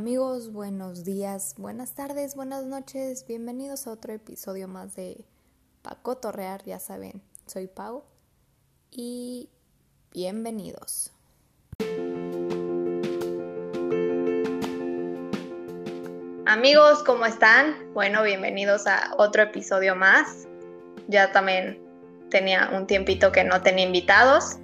[0.00, 5.26] Amigos, buenos días, buenas tardes, buenas noches, bienvenidos a otro episodio más de
[5.82, 8.02] Paco Torrear, ya saben, soy Pau
[8.90, 9.50] y
[10.10, 11.12] bienvenidos.
[16.46, 17.92] Amigos, ¿cómo están?
[17.92, 20.48] Bueno, bienvenidos a otro episodio más.
[21.08, 21.78] Ya también
[22.30, 24.56] tenía un tiempito que no tenía invitados.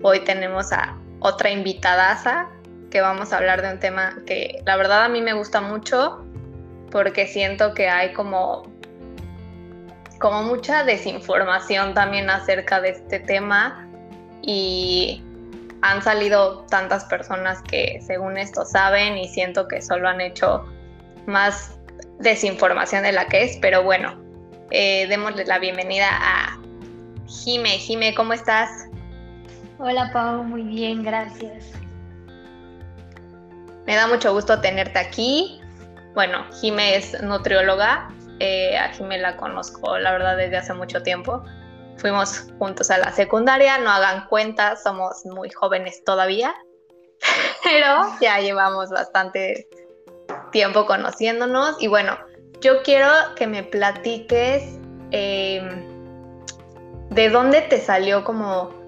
[0.00, 2.48] Hoy tenemos a otra invitadaza
[2.90, 6.24] que vamos a hablar de un tema que la verdad a mí me gusta mucho
[6.90, 8.64] porque siento que hay como
[10.18, 13.88] como mucha desinformación también acerca de este tema
[14.42, 15.22] y
[15.82, 20.66] han salido tantas personas que según esto saben y siento que solo han hecho
[21.26, 21.78] más
[22.18, 24.20] desinformación de la que es, pero bueno,
[24.70, 26.58] eh, démosle la bienvenida a
[27.26, 27.70] Jime.
[27.70, 28.88] Jime, ¿cómo estás?
[29.78, 31.79] Hola Pau, muy bien, gracias.
[33.90, 35.60] Me da mucho gusto tenerte aquí.
[36.14, 38.08] Bueno, Jime es nutrióloga.
[38.38, 41.42] Eh, a Jime la conozco, la verdad, desde hace mucho tiempo.
[41.96, 46.54] Fuimos juntos a la secundaria, no hagan cuenta, somos muy jóvenes todavía,
[47.64, 49.68] pero ya llevamos bastante
[50.52, 51.74] tiempo conociéndonos.
[51.82, 52.16] Y bueno,
[52.60, 54.78] yo quiero que me platiques
[55.10, 56.38] em,
[57.08, 58.79] de dónde te salió como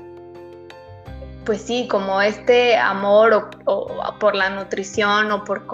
[1.45, 3.89] pues sí, como este amor o,
[4.21, 5.67] por la nutrición o por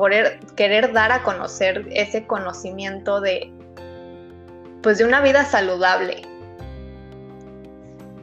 [0.56, 3.52] querer, dar a conocer ese conocimiento de,
[4.82, 6.22] pues de una vida saludable.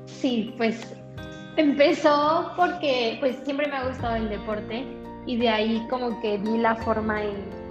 [0.06, 0.96] Sí, pues
[1.58, 4.86] empezó porque pues siempre me ha gustado el deporte
[5.28, 7.66] y de ahí como que vi la forma en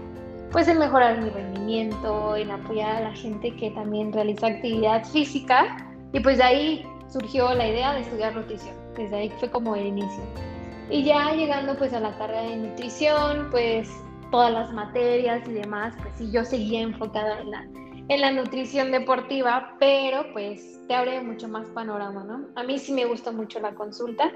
[0.52, 5.84] pues en mejorar mi rendimiento, en apoyar a la gente que también realiza actividad física
[6.12, 9.86] y pues de ahí surgió la idea de estudiar nutrición desde ahí fue como el
[9.86, 10.22] inicio.
[10.90, 13.90] Y ya llegando pues a la carrera de nutrición, pues
[14.30, 17.66] todas las materias y demás, pues sí, yo seguía enfocada en la,
[18.08, 22.46] en la nutrición deportiva, pero pues te abre mucho más panorama, ¿no?
[22.54, 24.30] A mí sí me gusta mucho la consulta,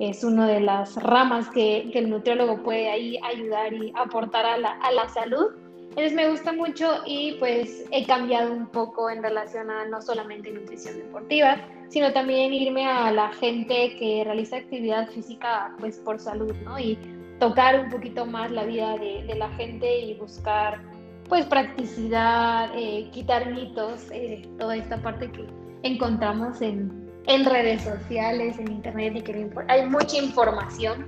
[0.00, 4.56] es una de las ramas que, que el nutriólogo puede ahí ayudar y aportar a
[4.56, 5.48] la, a la salud.
[5.90, 10.50] Entonces me gusta mucho y pues he cambiado un poco en relación a no solamente
[10.50, 11.56] nutrición deportiva,
[11.88, 16.78] sino también irme a la gente que realiza actividad física pues por salud, ¿no?
[16.78, 16.96] Y
[17.40, 20.80] tocar un poquito más la vida de, de la gente y buscar
[21.28, 25.46] pues practicidad, eh, quitar mitos, eh, toda esta parte que
[25.82, 31.06] encontramos en, en redes sociales, en internet y que hay mucha información,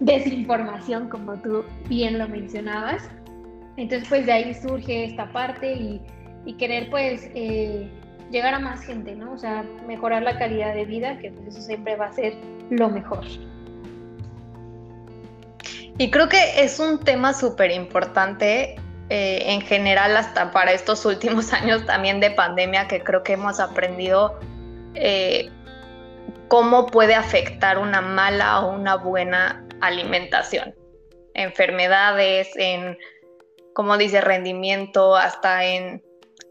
[0.00, 3.08] desinformación como tú bien lo mencionabas.
[3.76, 6.00] Entonces pues de ahí surge esta parte y,
[6.44, 7.88] y querer pues eh,
[8.30, 9.32] llegar a más gente, ¿no?
[9.32, 12.34] O sea, mejorar la calidad de vida, que pues eso siempre va a ser
[12.70, 13.24] lo mejor.
[15.98, 18.76] Y creo que es un tema súper importante
[19.10, 23.60] eh, en general hasta para estos últimos años también de pandemia, que creo que hemos
[23.60, 24.40] aprendido
[24.94, 25.50] eh,
[26.48, 30.74] cómo puede afectar una mala o una buena alimentación.
[31.34, 32.98] Enfermedades, en,
[33.74, 36.02] como dice, rendimiento, hasta en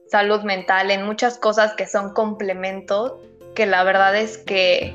[0.10, 3.14] salud mental, en muchas cosas que son complementos,
[3.56, 4.94] que la verdad es que,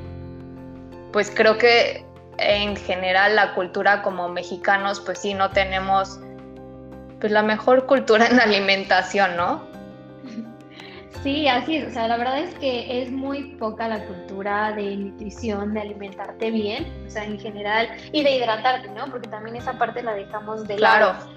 [1.12, 2.04] pues creo que
[2.38, 6.20] en general la cultura como mexicanos, pues sí, no tenemos
[7.20, 9.62] pues la mejor cultura en alimentación, ¿no?
[11.22, 11.88] Sí, así es.
[11.88, 16.50] O sea, la verdad es que es muy poca la cultura de nutrición, de alimentarte
[16.50, 19.06] bien, o sea, en general, y de hidratarte, ¿no?
[19.06, 21.14] Porque también esa parte la dejamos de lado.
[21.14, 21.35] Claro.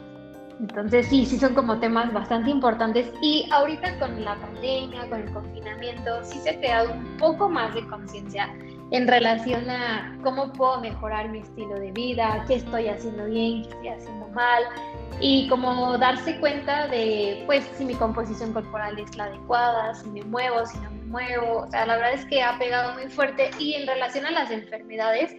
[0.60, 3.12] Entonces sí, sí son como temas bastante importantes.
[3.22, 7.74] Y ahorita con la pandemia, con el confinamiento, sí se ha creado un poco más
[7.74, 8.54] de conciencia
[8.92, 13.70] en relación a cómo puedo mejorar mi estilo de vida, qué estoy haciendo bien, qué
[13.70, 14.64] estoy haciendo mal.
[15.22, 20.24] Y como darse cuenta de pues si mi composición corporal es la adecuada, si me
[20.24, 23.52] muevo, si no me muevo, o sea, la verdad es que ha pegado muy fuerte.
[23.60, 25.34] Y en relación a las enfermedades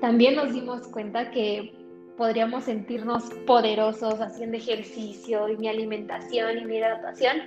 [0.00, 1.81] también nos dimos cuenta que
[2.16, 7.38] podríamos sentirnos poderosos haciendo ejercicio y mi alimentación y mi hidratación,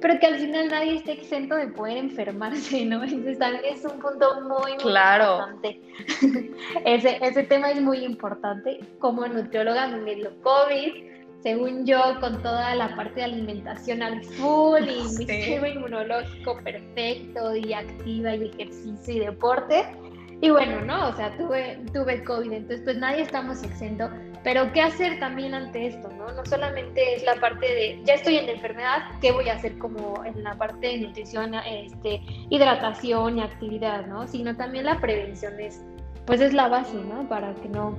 [0.00, 3.02] pero que al final nadie esté exento de poder enfermarse, ¿no?
[3.04, 5.48] Entonces también es un punto muy, muy claro.
[5.48, 5.80] importante.
[6.84, 8.80] ese, ese tema es muy importante.
[8.98, 14.82] Como nutrióloga me dio COVID, según yo, con toda la parte de alimentación al full
[14.82, 19.84] y mi sistema inmunológico perfecto y activa y ejercicio y deporte
[20.44, 21.08] y bueno, ¿no?
[21.08, 24.10] O sea, tuve, tuve COVID, entonces pues nadie estamos exento,
[24.42, 26.30] pero ¿qué hacer también ante esto, no?
[26.32, 29.78] No solamente es la parte de, ya estoy en la enfermedad, ¿qué voy a hacer
[29.78, 32.20] como en la parte de nutrición, este,
[32.50, 34.26] hidratación y actividad, ¿no?
[34.26, 35.82] Sino también la prevención es,
[36.26, 37.26] pues es la base, ¿no?
[37.26, 37.96] Para que no,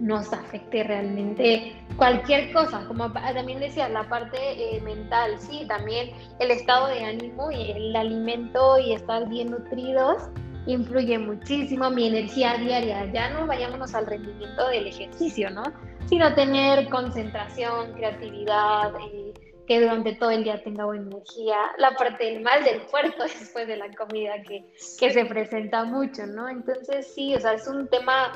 [0.00, 6.10] nos afecte realmente cualquier cosa, como también decía, la parte eh, mental, sí, también
[6.40, 10.28] el estado de ánimo y el alimento y estar bien nutridos
[10.66, 15.62] influye muchísimo mi energía diaria, ya no vayámonos al rendimiento del ejercicio, ¿no?
[16.06, 19.32] Sino tener concentración, creatividad, eh,
[19.66, 23.68] que durante todo el día tenga buena energía, la parte del mal del puerco después
[23.68, 24.64] de la comida que,
[24.98, 26.48] que se presenta mucho, ¿no?
[26.48, 28.32] Entonces sí, o sea, es un tema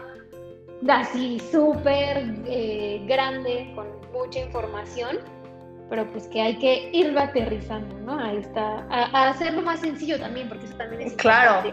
[0.89, 5.19] así súper eh, grande, con mucha información,
[5.89, 8.19] pero pues que hay que irlo aterrizando, ¿no?
[8.19, 11.71] Ahí está, a, hacerlo más sencillo también, porque eso también es claro.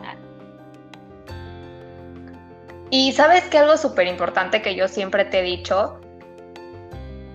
[2.92, 6.00] Y sabes que algo súper importante que yo siempre te he dicho,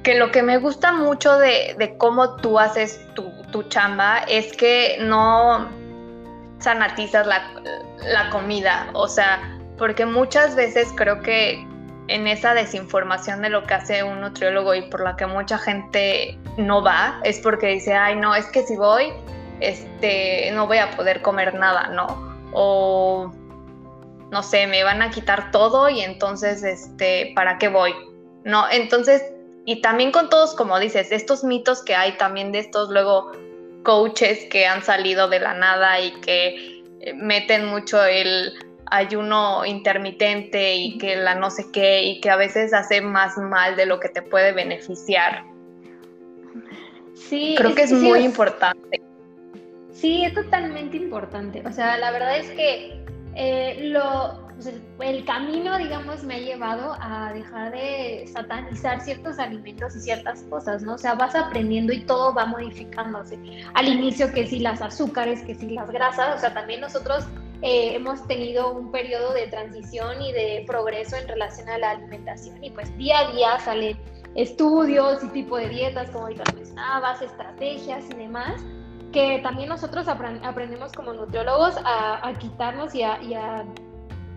[0.03, 3.33] que lo que me gusta mucho de, cómo tú haces tu,
[3.69, 5.69] chamba es que no
[6.59, 7.43] sanatizas la,
[8.03, 9.41] la comida, o sea,
[9.79, 11.65] porque muchas veces creo que
[12.09, 16.39] en esa desinformación de lo que hace un nutriólogo y por la que mucha gente
[16.57, 19.12] no va, es porque dice, ay, no, es que si voy,
[19.61, 22.35] este, no voy a poder comer nada, ¿no?
[22.53, 23.33] O,
[24.35, 27.95] no sé, me van a quitar todo y entonces, este, ¿para qué voy?
[28.43, 29.23] No, entonces,
[29.65, 33.31] y también con todos, como dices, estos mitos que hay también de estos luego
[33.85, 38.55] coaches que han salido de la nada y que eh, meten mucho el
[38.87, 43.77] ayuno intermitente y que la no sé qué y que a veces hace más mal
[43.77, 45.45] de lo que te puede beneficiar.
[47.15, 49.01] Sí, creo que es, muy importante.
[49.93, 51.63] Sí, es totalmente importante.
[51.65, 53.04] O sea, la verdad es que
[53.37, 54.49] eh, lo,
[55.01, 60.83] el camino, digamos, me ha llevado a dejar de satanizar ciertos alimentos y ciertas cosas,
[60.83, 60.95] ¿no?
[60.95, 63.39] O sea, vas aprendiendo y todo va modificándose.
[63.75, 67.25] Al inicio que si las azúcares, que si las grasas, o sea, también nosotros
[67.63, 72.63] eh, hemos tenido un periodo de transición y de progreso en relación a la alimentación
[72.63, 73.99] y pues día a día salen
[74.35, 78.63] estudios y tipo de dietas, como ahorita mencionabas, estrategias y demás,
[79.14, 83.64] que también nosotros aprendemos como nutriólogos a, quitarnos y a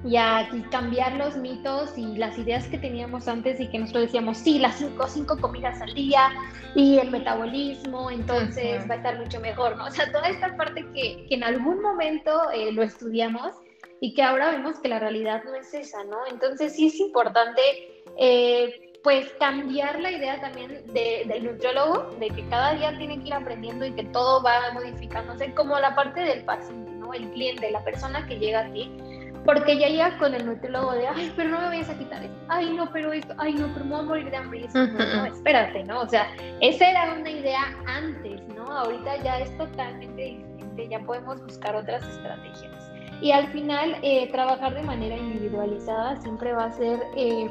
[0.04, 4.38] y a cambiar los mitos y las ideas que teníamos antes y que nosotros decíamos,
[4.38, 6.32] sí, las cinco, cinco comidas al día
[6.76, 9.86] y el metabolismo, entonces va a estar mucho mejor, ¿no?
[9.86, 13.54] O sea, toda esta parte que, que en algún momento eh, lo estudiamos
[14.00, 16.18] y que ahora vemos que la realidad no es esa, ¿no?
[16.30, 17.62] Entonces sí es importante,
[18.18, 23.34] eh, pues, cambiar la idea también del nutriólogo, de que cada día tiene que ir
[23.34, 27.14] aprendiendo y que todo va modificándose, como la parte del paciente, ¿no?
[27.14, 28.92] El cliente, la persona que llega a ti
[29.48, 32.38] porque ya llega con el nutriólogo de, ay, pero no me vayas a quitar esto,
[32.50, 34.60] ay, no, pero esto, ay, no, pero me voy a morir de hambre.
[34.60, 36.02] Y eso, no, espérate, ¿no?
[36.02, 36.28] O sea,
[36.60, 38.66] esa era una idea antes, ¿no?
[38.66, 42.92] Ahorita ya es totalmente diferente, ya podemos buscar otras estrategias.
[43.22, 47.50] Y al final, eh, trabajar de manera individualizada siempre va a ser, eh,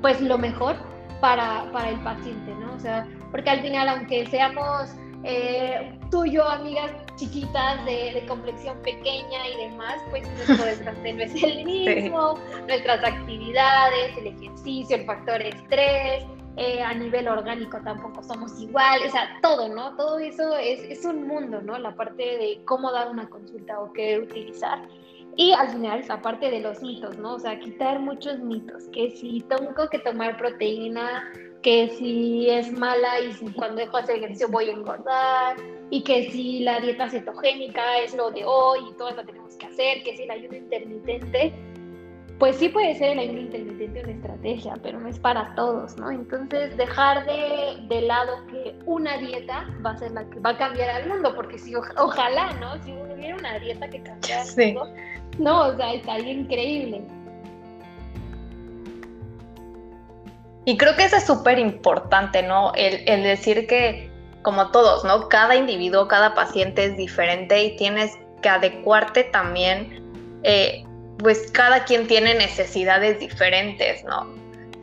[0.00, 0.76] pues, lo mejor
[1.20, 2.74] para, para el paciente, ¿no?
[2.74, 8.76] O sea, porque al final, aunque seamos eh, tú y yo, amigas chiquitas de, complexión
[8.82, 15.04] pequeña y demás, pues nuestro desgaste no es el mismo, nuestras actividades, el ejercicio, el
[15.04, 16.24] factor estrés,
[16.56, 19.94] eh, a nivel orgánico tampoco somos iguales, o sea, todo, ¿no?
[19.96, 21.78] Todo eso es, es, un mundo, ¿no?
[21.78, 24.88] La parte de cómo dar una consulta o qué utilizar.
[25.36, 27.34] Y al final, la parte de los mitos, ¿no?
[27.34, 31.30] O sea, quitar muchos mitos, que si tengo que tomar proteína
[31.62, 35.56] que si es mala y si cuando dejo hacer ejercicio voy a engordar,
[35.90, 39.66] y que si la dieta cetogénica es lo de hoy y todas la tenemos que
[39.66, 41.52] hacer, que si el ayuno intermitente,
[42.38, 46.10] pues sí puede ser el ayuno intermitente una estrategia, pero no es para todos, ¿no?
[46.10, 50.56] Entonces dejar de, de lado que una dieta va a ser la que va a
[50.56, 52.82] cambiar al mundo, porque si ojalá, ¿no?
[52.84, 54.74] Si hubiera una dieta que cambiara sí.
[55.40, 57.02] No, o sea, estaría increíble
[60.64, 62.72] Y creo que eso es súper importante, ¿no?
[62.76, 64.10] El, decir que,
[64.42, 65.28] como todos, ¿no?
[65.28, 70.00] Cada individuo, cada paciente es diferente y tienes que adecuarte también,
[70.42, 70.84] eh,
[71.18, 74.28] pues cada quien tiene necesidades diferentes, ¿no?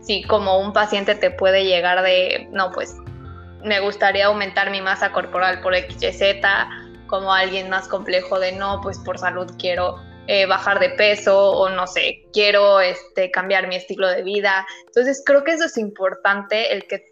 [0.02, 2.96] Si como un paciente te puede llegar de, no, pues
[3.64, 6.22] me gustaría aumentar mi masa corporal por XYZ,
[7.08, 11.70] como alguien más complejo de, no, pues por salud quiero eh, bajar de peso o
[11.70, 14.66] no sé, quiero este, cambiar mi estilo de vida.
[14.88, 17.06] Entonces creo que eso es importante, el que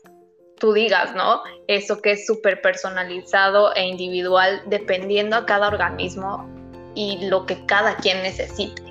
[0.60, 1.42] tú digas, ¿no?
[1.68, 6.50] Eso que es súper personalizado e individual dependiendo a cada organismo
[6.96, 8.82] y lo que cada quien necesite.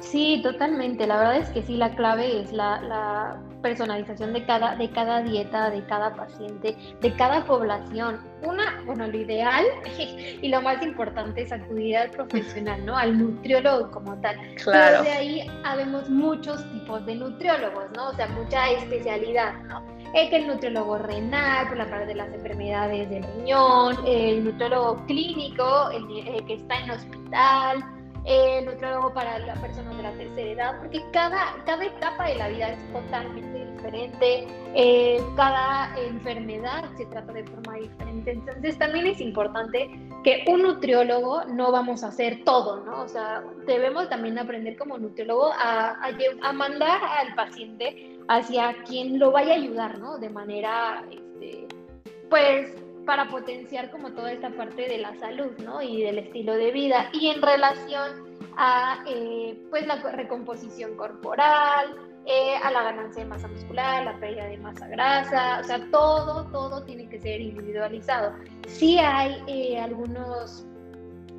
[0.00, 1.06] Sí, totalmente.
[1.06, 5.70] La verdad es que sí, la clave es la, personalización de cada, de cada dieta,
[5.70, 8.20] de cada paciente, de cada población.
[8.42, 9.64] Una, bueno, lo ideal
[10.42, 12.96] y lo más importante es acudir al profesional, ¿no?
[12.96, 14.36] Al nutriólogo como tal.
[14.56, 14.98] Claro.
[14.98, 18.08] Pero de ahí habemos muchos tipos de nutriólogos, ¿no?
[18.08, 19.82] O sea, mucha especialidad, ¿no?
[20.14, 25.06] El que el nutriólogo renal, por la parte de las enfermedades del riñón, el nutriólogo
[25.06, 30.78] clínico, el que está en hospital, el nutriólogo para las personas de la tercera edad,
[30.78, 37.32] porque cada, cada etapa de la vida es totalmente diferente, eh, cada enfermedad se trata
[37.32, 39.90] de forma diferente, entonces también es importante
[40.22, 43.02] que un nutriólogo no vamos a hacer todo, ¿no?
[43.02, 45.96] O sea, debemos también aprender como nutriólogo a,
[46.42, 50.18] a, mandar al paciente hacia quien lo vaya a ayudar, ¿no?
[50.18, 51.66] De manera, este,
[52.30, 52.72] pues,
[53.06, 55.82] para potenciar como toda esta parte de la salud, ¿no?
[55.82, 57.10] Y del estilo de vida.
[57.12, 63.48] Y en relación a, eh, pues, la recomposición corporal, eh, a la ganancia de masa
[63.48, 68.34] muscular, la pérdida de masa grasa, o sea, todo, todo tiene que ser individualizado.
[68.68, 70.64] Sí hay eh, algunos,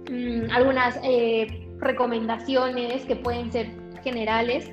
[0.09, 0.99] mm, algunas
[1.79, 3.69] recomendaciones que pueden ser
[4.03, 4.69] generales,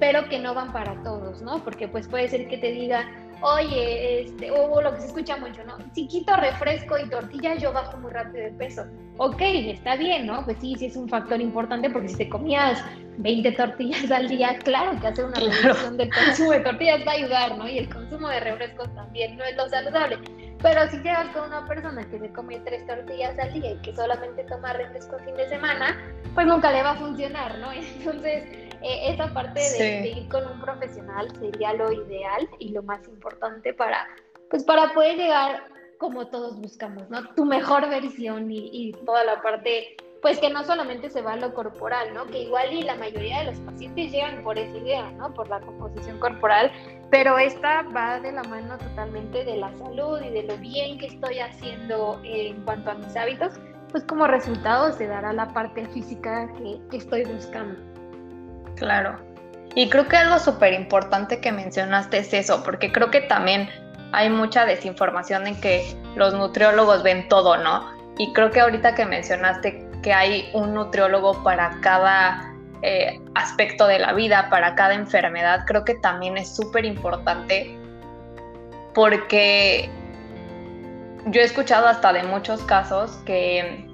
[0.00, 1.62] pero que no van para todos, ¿no?
[1.62, 3.08] Porque pues puede ser que te diga,
[3.42, 5.76] oye, este, o lo que se escucha mucho, ¿no?
[5.92, 8.84] Si quito refresco y tortillas, yo bajo muy rápido de peso.
[9.18, 10.44] Ok, está bien, ¿no?
[10.44, 12.82] Pues sí, sí es un factor importante porque si te comías
[13.18, 17.14] 20 tortillas al día, claro que hacer una reducción del consumo de tortillas va a
[17.14, 17.68] ayudar, ¿no?
[17.68, 20.18] Y el consumo de refrescos también no es lo saludable.
[20.62, 23.94] Pero si llegas con una persona que se come tres tortillas al día y que
[23.94, 25.98] solamente toma refresco fin de semana,
[26.34, 27.72] pues nunca le va a funcionar, ¿no?
[27.72, 28.44] Entonces,
[28.82, 33.72] eh, esa parte de, ir con un profesional sería lo ideal y lo más importante
[33.74, 34.08] para,
[34.50, 35.64] pues para poder llegar
[35.98, 37.32] como todos buscamos, ¿no?
[37.34, 41.36] Tu mejor versión y, y toda la parte, pues que no solamente se va a
[41.36, 42.26] lo corporal, ¿no?
[42.26, 45.32] Que igual y la mayoría de los pacientes llegan por esa idea, ¿no?
[45.32, 46.72] Por la composición corporal,
[47.10, 51.06] pero esta va de la mano totalmente de la salud y de lo bien que
[51.06, 53.54] estoy haciendo en cuanto a mis hábitos,
[53.92, 57.91] pues como resultado se dará la parte física que, que estoy buscando.
[58.82, 59.16] Claro.
[59.74, 63.70] Y creo que algo súper importante que mencionaste es eso, porque creo que también
[64.12, 67.90] hay mucha desinformación en que los nutriólogos ven todo, ¿no?
[68.18, 73.98] Y creo que ahorita que mencionaste que hay un nutriólogo para cada eh, aspecto de
[73.98, 77.78] la vida, para cada enfermedad, creo que también es súper importante
[78.94, 79.88] porque
[81.26, 83.86] yo he escuchado hasta de muchos casos que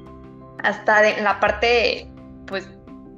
[0.65, 2.11] hasta en la parte
[2.47, 2.69] pues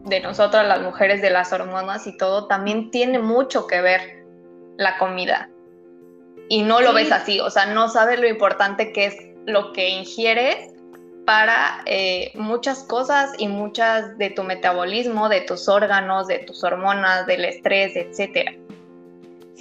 [0.05, 4.25] de nosotras las mujeres, de las hormonas y todo, también tiene mucho que ver
[4.77, 5.51] la comida.
[6.49, 9.17] Y no lo ves así, o sea, no sabes lo importante que es
[9.47, 10.75] lo que ingieres
[11.25, 17.27] para eh, muchas cosas y muchas de tu metabolismo, de tus órganos, de tus hormonas,
[17.27, 18.53] del estrés, etcétera.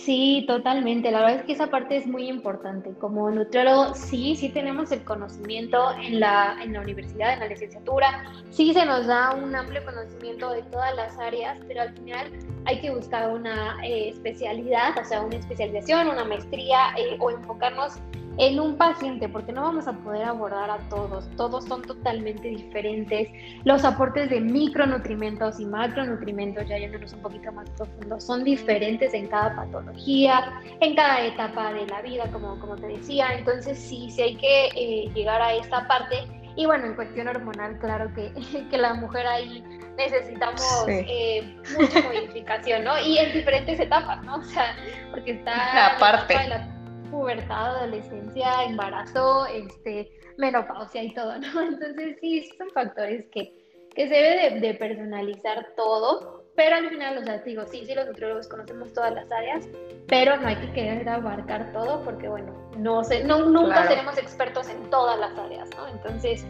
[0.10, 1.12] Sí, totalmente.
[1.12, 2.96] La verdad es que esa parte es muy importante.
[2.98, 8.24] Como nutriólogo, sí, sí tenemos el conocimiento en la, en la universidad, en la licenciatura.
[8.50, 12.32] Sí se nos da un amplio conocimiento de todas las áreas, pero al final
[12.66, 18.00] hay que buscar una eh, especialidad, o sea, una especialización, una maestría eh, o enfocarnos
[18.39, 23.27] en un paciente, porque no vamos a poder abordar a todos, todos son totalmente diferentes.
[23.65, 29.27] Los aportes de micronutrimentos y macronutrimentos, ya yéndonos un poquito más profundo, son diferentes en
[29.27, 33.34] cada patología, en cada etapa de la vida, como, como te decía.
[33.38, 36.24] Entonces, sí, sí hay que eh, llegar a esta parte.
[36.55, 38.31] Y bueno, en cuestión hormonal, claro que,
[38.72, 39.62] que la mujer ahí
[39.98, 42.98] necesitamos eh, mucha modificación, ¿no?
[43.01, 44.38] Y en diferentes etapas, ¿no?
[44.38, 44.77] O sea,
[45.12, 45.88] porque está...
[45.98, 46.78] Aparte
[47.10, 51.62] pubertad, adolescencia, embarazo, este, menopausia y todo, ¿no?
[51.62, 53.54] Entonces sí, son factores que,
[53.96, 58.08] que se debe de, personalizar todo, pero al final, o sea, digo, sí, sí, los
[58.08, 59.68] nutriólogos conocemos todas las áreas,
[60.08, 64.68] pero no hay que querer abarcar todo porque, bueno, no sé, no, nunca seremos expertos
[64.70, 65.88] en todas las áreas, ¿no?
[65.88, 66.46] Entonces,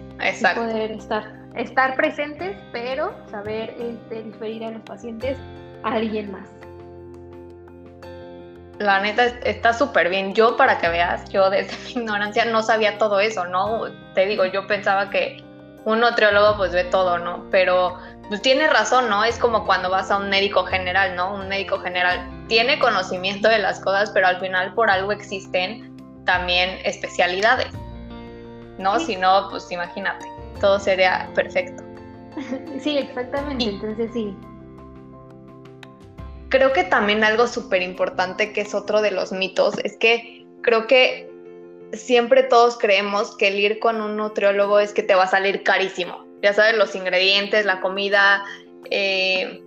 [0.55, 1.23] poder estar,
[1.55, 5.37] estar presentes, pero saber este, diferir a los pacientes
[5.83, 6.58] a alguien más
[8.79, 10.33] la neta está súper bien.
[10.33, 13.83] Yo, para que veas, yo desde mi ignorancia no sabía todo eso, ¿no?
[14.15, 15.43] Te digo, yo pensaba que
[15.85, 17.45] un nutriólogo pues ve todo, ¿no?
[17.51, 17.97] Pero
[18.29, 19.23] pues tiene razón, ¿no?
[19.23, 21.33] Es como cuando vas a un médico general, ¿no?
[21.33, 25.95] Un médico general tiene conocimiento de las cosas, pero al final por algo existen
[26.25, 27.73] también especialidades,
[28.77, 28.99] ¿no?
[28.99, 30.25] Si no, pues imagínate,
[30.61, 31.83] todo sería perfecto.
[32.79, 34.37] Sí, exactamente, entonces sí
[36.49, 40.87] creo que también algo súper importante que es otro de los mitos es que creo
[40.87, 41.29] que
[41.93, 45.63] siempre todos creemos que el ir con un nutriólogo es que te va a salir
[45.63, 46.25] carísimo.
[46.41, 48.43] Ya sabes, los ingredientes, la comida,
[48.89, 49.61] eh,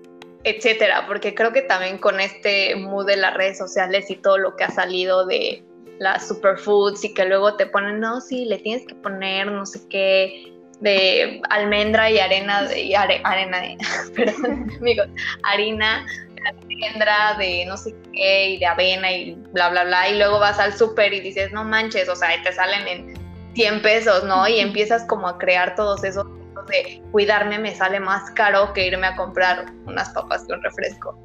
[0.45, 4.57] etcétera, porque creo que también con este mood de las redes sociales y todo lo
[4.57, 5.65] que ha salido de
[5.99, 9.81] las superfoods y que luego te ponen, no, sí, le tienes que poner no sé
[9.89, 13.77] qué, de almendra y arena, de, arena, de,
[14.17, 15.09] perdón, amigos,
[15.45, 16.05] harina,
[16.43, 20.39] de almendra, de no sé qué, y de avena y bla, bla, bla, y luego
[20.39, 23.15] vas al súper y dices, no manches, o sea, te salen en
[23.55, 24.49] 100 pesos, ¿no?
[24.49, 26.27] Y empiezas como a crear todos esos
[26.69, 31.19] de cuidarme me sale más caro que irme a comprar unas papas y un refresco.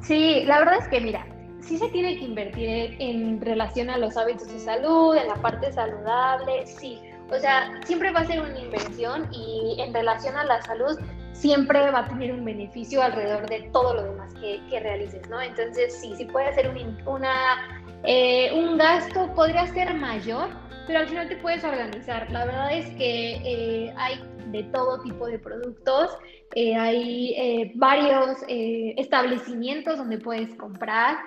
[0.00, 1.26] Sí, la verdad es que mira,
[1.60, 5.72] sí se tiene que invertir en relación a los hábitos de salud, en la parte
[5.72, 6.98] saludable, sí.
[7.30, 10.98] O sea, siempre va a ser una inversión y en relación a la salud
[11.32, 15.40] siempre va a tener un beneficio alrededor de todo lo demás que, realices, ¿no?
[15.40, 20.48] Entonces, sí, sí puede ser un, una, eh, un gasto, podría ser mayor,
[20.86, 22.30] pero al final te puedes organizar.
[22.30, 26.16] La verdad es que eh, hay de todo tipo de productos,
[26.54, 31.18] eh, hay varios establecimientos donde puedes comprar.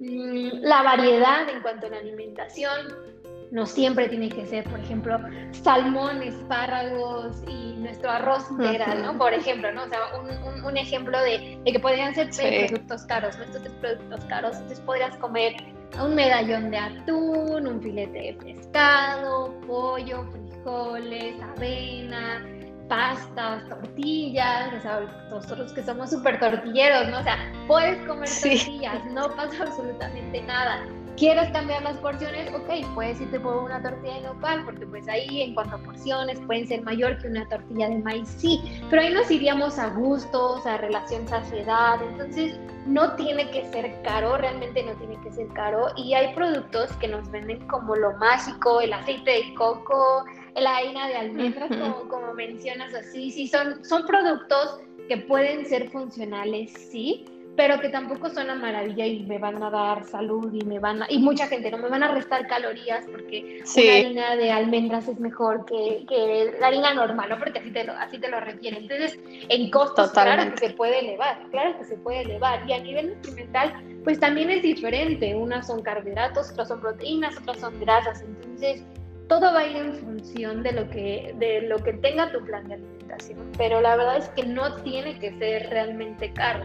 [0.00, 3.19] Mm, la variedad en cuanto a la alimentación.
[3.50, 5.18] No siempre tiene que ser, por ejemplo,
[5.50, 9.18] salmón, espárragos y nuestro arroz integral, ¿no?
[9.18, 9.84] Por ejemplo, ¿no?
[9.84, 13.44] O sea, un, un, ejemplo de, de, que podrían ser productos caros, ¿no?
[13.44, 14.54] Estos productos caros.
[14.54, 15.56] Entonces podrías comer
[15.98, 22.44] un medallón de atún, un filete de pescado, pollo, frijoles, avena,
[22.88, 27.20] pastas, tortillas, o sea, nosotros que somos súper tortilleros, ¿no?
[27.20, 30.84] O sea, puedes comer tortillas, no pasa absolutamente nada.
[31.20, 32.48] ¿Quieres cambiar las porciones?
[32.54, 36.40] Ok, puedes irte por una tortilla de nopal, porque pues ahí en cuanto a porciones
[36.46, 38.58] pueden ser mayor que una tortilla de maíz, sí,
[38.88, 44.38] pero ahí nos iríamos a gustos, a relación saciedad, entonces no tiene que ser caro,
[44.38, 48.80] realmente no tiene que ser caro, y hay productos que nos venden como lo mágico,
[48.80, 50.24] el aceite de coco,
[50.54, 55.90] la harina de almendras, como, como, mencionas así, sí, son, son productos que pueden ser
[55.90, 60.64] funcionales, sí, pero que tampoco son una maravilla y me van a dar salud y
[60.64, 64.36] me van a, y mucha gente no me van a restar calorías porque la harina
[64.36, 67.38] de almendras es mejor que, que, la harina normal, ¿no?
[67.38, 68.78] Porque así te lo, así te lo requiere.
[68.78, 72.68] Entonces, en costos, claro que se puede elevar, claro que se puede elevar.
[72.68, 75.34] Y a nivel nutrimental, pues también es diferente.
[75.34, 78.22] Unas son carbohidratos, otras son proteínas, otras son grasas.
[78.22, 78.84] Entonces,
[79.30, 82.66] todo va a ir en función de lo que, de lo que tenga tu plan
[82.66, 86.64] de alimentación, pero la verdad es que no tiene que ser realmente caro.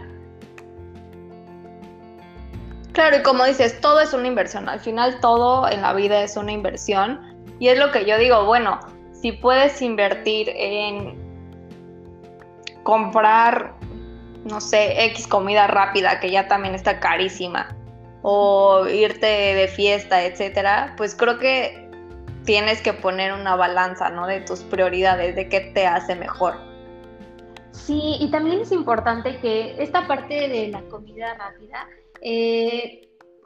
[2.96, 4.70] Claro, y como dices, todo es una inversión.
[4.70, 7.20] Al final todo en la vida es una inversión.
[7.60, 8.80] Y es lo que yo digo, bueno,
[9.12, 11.14] si puedes invertir en
[12.84, 13.74] comprar,
[14.46, 17.76] no sé, X comida rápida, que ya también está carísima,
[18.22, 21.90] o irte de fiesta, etcétera, pues creo que
[22.46, 24.26] tienes que poner una balanza, ¿no?
[24.26, 26.56] De tus prioridades, de qué te hace mejor.
[27.72, 31.90] Sí, y también es importante que esta parte de la comida rápida
[32.22, 33.05] eh,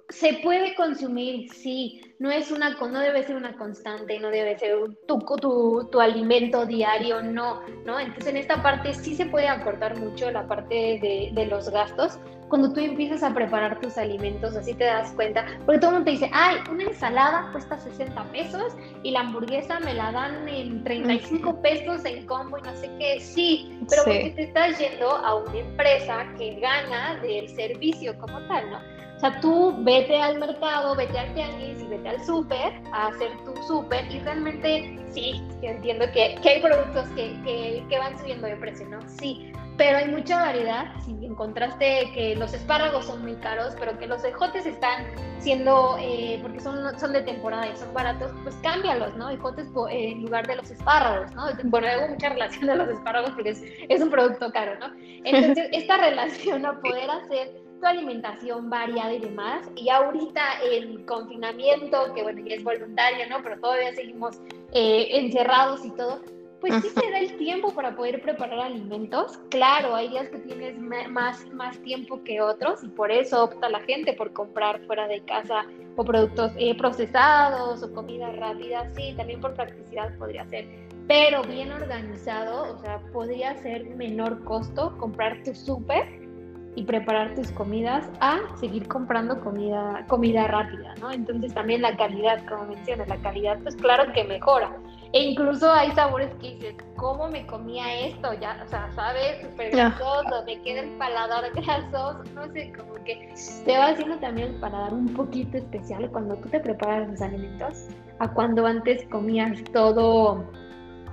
[0.09, 4.75] se puede consumir, sí, no es una, no debe ser una constante, no debe ser
[5.07, 7.99] tu, tu, tu, alimento diario, no, ¿no?
[7.99, 12.17] Entonces en esta parte sí se puede acortar mucho la parte de, de, los gastos.
[12.49, 16.05] Cuando tú empiezas a preparar tus alimentos, así te das cuenta, porque todo el mundo
[16.05, 20.83] te dice, ay, una ensalada cuesta 60 pesos y la hamburguesa me la dan en
[20.83, 25.35] 35 pesos en combo y no sé qué, sí, pero porque te estás yendo a
[25.35, 28.98] una empresa que gana del servicio como tal, ¿no?
[29.19, 33.29] O sea, tú vete al mercado, vete al tianguis y vete al súper a hacer
[33.43, 38.17] tu súper y realmente sí, yo entiendo que, que hay productos que, que, que, van
[38.17, 38.99] subiendo de precio, ¿no?
[39.19, 40.85] Sí, pero hay mucha variedad.
[41.03, 45.03] Si encontraste que los espárragos son muy caros, pero que los ejotes están
[45.39, 49.29] siendo, eh, porque son, son de temporada y son baratos, pues cámbialos, ¿no?
[49.29, 51.43] Ejotes en lugar de los espárragos, ¿no?
[51.65, 54.93] Bueno, hago mucha relación de los espárragos porque es, es un producto caro, ¿no?
[55.25, 59.69] Entonces, esta relación a poder hacer tu alimentación variada y demás.
[59.75, 63.41] Y ahorita el confinamiento, que bueno, ya es voluntario, ¿no?
[63.43, 64.39] Pero todavía seguimos
[64.73, 66.21] eh, encerrados y todo.
[66.59, 69.39] Pues sí se da el tiempo para poder preparar alimentos.
[69.49, 73.79] Claro, hay días que tienes más, más tiempo que otros y por eso opta la
[73.81, 75.65] gente por comprar fuera de casa
[75.95, 78.89] o productos eh, procesados o comida rápida.
[78.93, 80.67] Sí, también por practicidad podría ser.
[81.07, 86.28] Pero bien organizado, o sea, podría ser menor costo comprar tu súper
[86.75, 91.11] y preparar tus comidas a seguir comprando comida, comida rápida, ¿no?
[91.11, 94.75] Entonces también la calidad, como mencionas, la calidad pues claro que mejora.
[95.11, 98.31] E incluso hay sabores que dices, ¿cómo me comía esto?
[98.39, 99.41] Ya, o sea, ¿sabes?
[99.41, 103.33] Súper grasoso, me queda el paladar grasoso, no sé, como que
[103.65, 107.87] te va haciendo también el paladar un poquito especial cuando tú te preparas los alimentos,
[108.19, 110.45] a cuando antes comías todo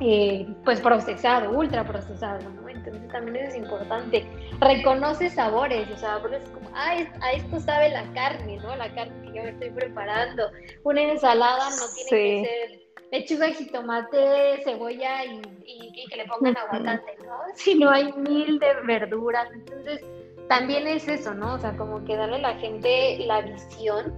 [0.00, 2.65] eh, pues procesado, ultra procesado, ¿no?
[2.87, 4.25] Entonces también es importante.
[4.61, 8.75] Reconoce sabores, o sea, es como, ah, a esto sabe la carne, ¿no?
[8.77, 10.51] La carne que yo me estoy preparando.
[10.85, 17.16] Una ensalada no tiene que ser lechuga, jitomate, cebolla y, y, que le pongan aguacate,
[17.25, 17.38] ¿no?
[17.55, 20.01] Si no hay mil de verduras, entonces
[20.49, 21.55] también es eso, ¿no?
[21.55, 24.14] O sea, como que darle a la gente la visión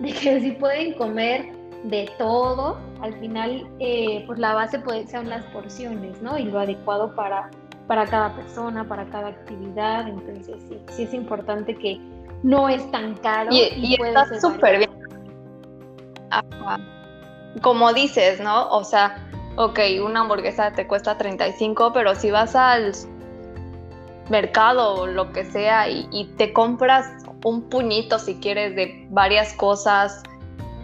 [0.00, 1.52] de que si pueden comer
[1.84, 6.38] de todo, al final, eh, pues la base puede ser las porciones, ¿no?
[6.38, 7.50] Y lo adecuado para,
[7.86, 10.08] para cada persona, para cada actividad.
[10.08, 12.00] Entonces, sí, sí es importante que
[12.42, 13.50] no es tan caro.
[13.52, 14.90] Y, está súper bien.
[17.60, 18.68] Como dices, ¿no?
[18.70, 19.16] O sea,
[19.56, 22.92] ok, una hamburguesa te cuesta 35, pero si vas al
[24.30, 27.10] mercado o lo que sea y, y te compras
[27.44, 30.22] un puñito si quieres de varias cosas,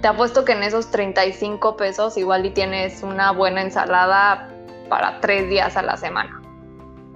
[0.02, 4.48] te apuesto que en esos 35 pesos igual y tienes una buena ensalada
[4.88, 6.37] para tres días a la semana.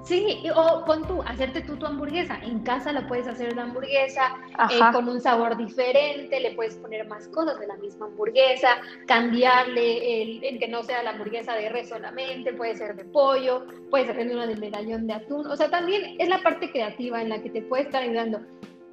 [0.05, 2.39] Sí, o pon tú, hacerte tú tu hamburguesa.
[2.43, 4.37] En casa la puedes hacer la hamburguesa
[4.71, 10.23] eh, con un sabor diferente, le puedes poner más cosas de la misma hamburguesa, cambiarle
[10.23, 14.07] el, el, que no sea la hamburguesa de res solamente, puede ser de pollo, puede
[14.07, 15.47] ser de una de medallón de atún.
[15.47, 18.41] O sea, también es la parte creativa en la que te puede estar ayudando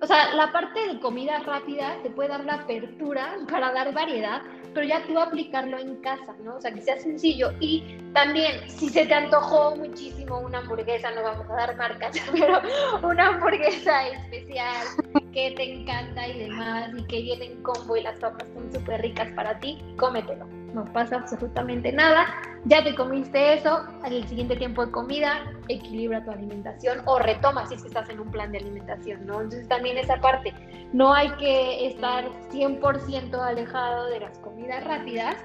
[0.01, 4.41] o sea, la parte de comida rápida te puede dar la apertura para dar variedad,
[4.73, 6.55] pero ya tú aplicarlo en casa, ¿no?
[6.55, 7.51] O sea, que sea sencillo.
[7.59, 12.61] Y también, si se te antojó muchísimo una hamburguesa, no vamos a dar marcas, pero
[13.03, 14.87] una hamburguesa especial
[15.33, 19.01] que te encanta y demás, y que viene en combo y las papas son súper
[19.01, 20.58] ricas para ti, cómetelo.
[20.73, 22.27] No pasa absolutamente nada.
[22.65, 27.75] Ya te comiste eso, al siguiente tiempo de comida, equilibra tu alimentación o retoma si
[27.75, 29.41] es que estás en un plan de alimentación, ¿no?
[29.41, 30.53] Entonces también esa parte,
[30.91, 35.37] no hay que estar 100% alejado de las comidas rápidas,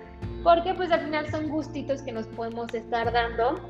[0.42, 3.60] porque pues al final son gustitos que nos podemos estar dando.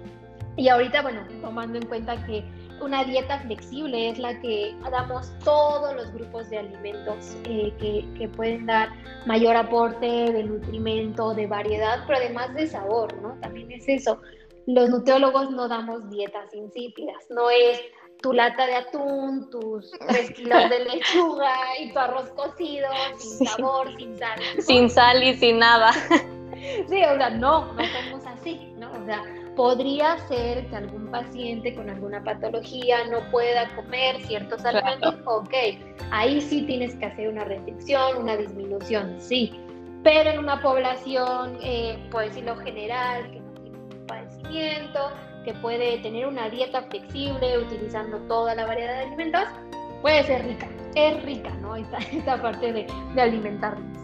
[0.57, 2.45] Y ahorita, bueno, tomando en cuenta que
[2.81, 8.29] una dieta flexible es la que damos todos los grupos de alimentos eh, que, que,
[8.29, 8.91] pueden dar
[9.27, 13.39] mayor aporte de nutrimento, de variedad, pero además de sabor, ¿no?
[13.41, 14.21] También es eso.
[14.67, 17.81] Los nutriólogos no damos dietas insípidas, no es
[18.23, 23.95] tu lata de atún, tus tres kilos de lechuga y tu arroz cocido, sin sabor,
[23.97, 24.41] sin sal.
[24.61, 25.93] Sin sal y sin nada.
[26.89, 28.91] Sí, o sea, no, no somos así, ¿no?
[28.93, 29.23] O sea,
[29.57, 35.55] podría ser que algún paciente con alguna patología no pueda comer ciertos alimentos, ok,
[36.11, 39.53] ahí sí tienes que hacer una restricción, una disminución, sí,
[40.03, 45.11] pero en una población, eh, por decirlo general, que no tiene un padecimiento,
[45.45, 49.45] que puede tener una dieta flexible utilizando toda la variedad de alimentos,
[50.03, 51.77] puede ser rica, es rica, ¿no?
[51.77, 54.04] Esta, esta parte de, de alimentarnos.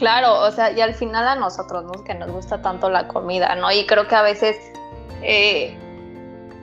[0.00, 2.02] Claro, o sea, y al final a nosotros, ¿no?
[2.02, 3.70] Que nos gusta tanto la comida, ¿no?
[3.70, 4.56] Y creo que a veces,
[5.20, 5.76] eh,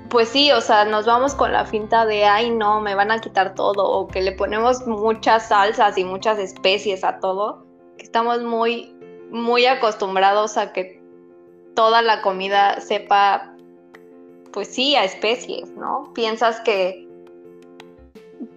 [0.10, 3.19] pues sí, o sea, nos vamos con la finta de, ay, no, me van a
[3.19, 7.63] quitar todo, o que le ponemos muchas salsas y muchas especies a todo,
[8.00, 8.95] estamos muy,
[9.30, 11.00] muy acostumbrados a que
[11.76, 13.54] toda la comida sepa,
[14.52, 16.12] pues sí, a especies, ¿no?
[16.15, 17.08] Piensas que,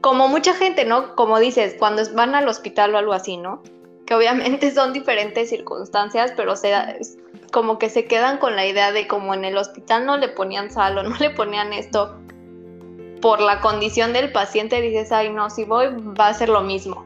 [0.00, 1.14] como mucha gente, ¿no?
[1.16, 3.62] Como dices, cuando van al hospital o algo así, ¿no?
[4.10, 6.74] Que obviamente son diferentes circunstancias, pero se,
[7.52, 10.70] como que se quedan con la idea de como en el hospital no le ponían
[10.70, 12.18] sal o no le ponían esto
[13.22, 15.86] por la condición del paciente, dices, ay no, si voy
[16.18, 17.04] va a ser lo mismo.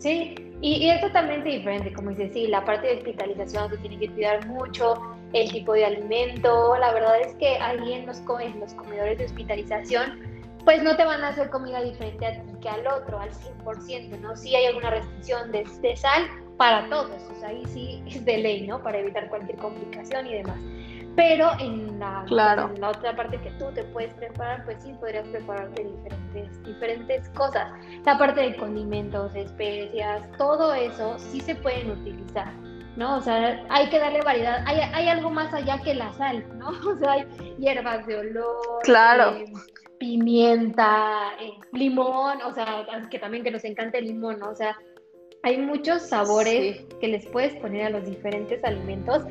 [0.00, 4.10] Sí, y, es totalmente diferente, como dices, sí, la parte de hospitalización se tiene que
[4.10, 5.00] cuidar mucho,
[5.32, 9.24] el tipo de alimento, la verdad es que ahí en los, en los comedores de
[9.24, 10.37] hospitalización
[10.68, 14.20] pues no te van a hacer comida diferente a ti que al otro, al 100%,
[14.20, 14.36] ¿no?
[14.36, 15.64] Sí hay alguna restricción de,
[15.96, 16.28] sal
[16.58, 18.82] para todos, o sea, ahí sí es de ley, ¿no?
[18.82, 20.60] Para evitar cualquier complicación y demás.
[21.16, 25.26] Pero en la, en la otra parte que tú te puedes preparar, pues sí podrías
[25.28, 27.72] prepararte diferentes, diferentes cosas.
[28.04, 32.52] La parte de condimentos, especias, todo eso sí se pueden utilizar.
[32.96, 33.16] ¿no?
[33.16, 34.62] O sea, hay que darle variedad.
[34.66, 36.68] Hay, hay, algo más allá que la sal, ¿no?
[36.92, 38.80] O sea, hay hierbas de olor.
[38.82, 39.36] Claro.
[39.36, 39.52] Eh,
[39.98, 44.50] pimienta, eh, limón, o sea, que también que nos encanta el limón, ¿no?
[44.50, 44.76] O sea,
[45.42, 49.22] hay muchos sabores que les puedes poner a los diferentes alimentos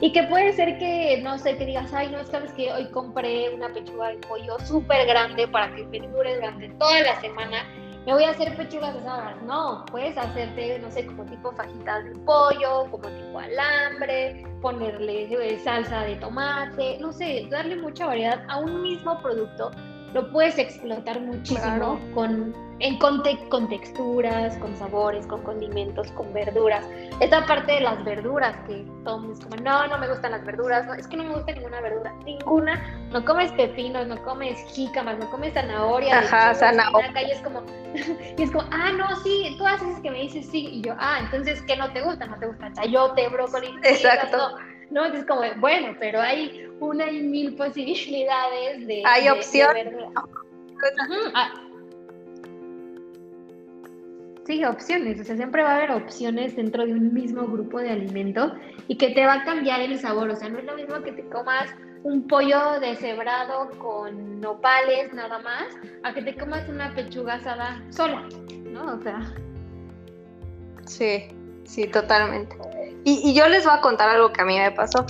[0.00, 3.54] y que puede ser que, no sé, que digas, ay, no, sabes que hoy compré
[3.54, 7.64] una pechuga de pollo súper grande para que me dure durante toda la semana.
[8.04, 9.42] Me voy a hacer pechugas asadas.
[9.42, 15.58] No, puedes hacerte, no sé, como tipo fajitas de pollo, como tipo alambre, ponerle eh,
[15.58, 19.72] salsa de tomate, no sé, darle mucha variedad a un mismo producto
[20.16, 26.82] lo puedes explotar muchísimo con, en, con, con texturas, con sabores, con condimentos, con verduras.
[27.20, 30.42] Esta parte de las verduras que todo mundo es como, no, no me gustan las
[30.46, 32.82] verduras, no, es que no me gusta ninguna verdura, ninguna.
[33.12, 36.20] No comes pepinos, no comes jícamas, no comes zanahoria.
[36.20, 37.22] Ajá, zanahoria.
[37.22, 37.62] Y es como,
[38.38, 40.66] y es como, ah, no, sí, todas esas que me dices sí.
[40.72, 42.24] Y yo, ah, entonces, ¿qué no te gusta?
[42.24, 43.68] No te gusta chayote, brócoli.
[43.82, 44.38] Exacto.
[44.38, 49.02] No, es como, bueno, pero hay una y mil posibilidades de.
[49.04, 49.94] Hay opciones.
[51.34, 51.52] Ah.
[54.46, 55.20] Sí, opciones.
[55.20, 58.52] O sea, siempre va a haber opciones dentro de un mismo grupo de alimentos
[58.86, 60.30] y que te va a cambiar el sabor.
[60.30, 65.40] O sea, no es lo mismo que te comas un pollo deshebrado con nopales nada
[65.40, 65.66] más,
[66.04, 68.28] a que te comas una pechuga asada sola,
[68.70, 68.94] ¿no?
[68.94, 69.34] O sea.
[70.84, 71.24] Sí,
[71.64, 72.56] sí, totalmente.
[73.08, 75.06] Y, yo les voy a contar algo que a mí me pasó.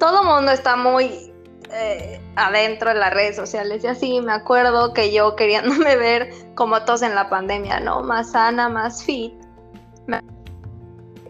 [0.00, 1.32] Todo mundo está muy
[1.70, 6.84] eh, adentro de las redes sociales y así me acuerdo que yo queriéndome ver como
[6.84, 8.02] todos en la pandemia, ¿no?
[8.02, 9.32] Más sana, más fit.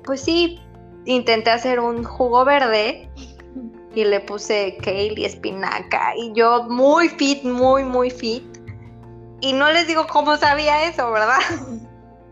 [0.04, 0.58] Pues sí,
[1.04, 3.08] intenté hacer un jugo verde
[3.94, 8.44] y le puse kale y espinaca y yo muy fit, muy, muy fit.
[9.42, 11.38] Y no les digo cómo sabía eso, ¿verdad?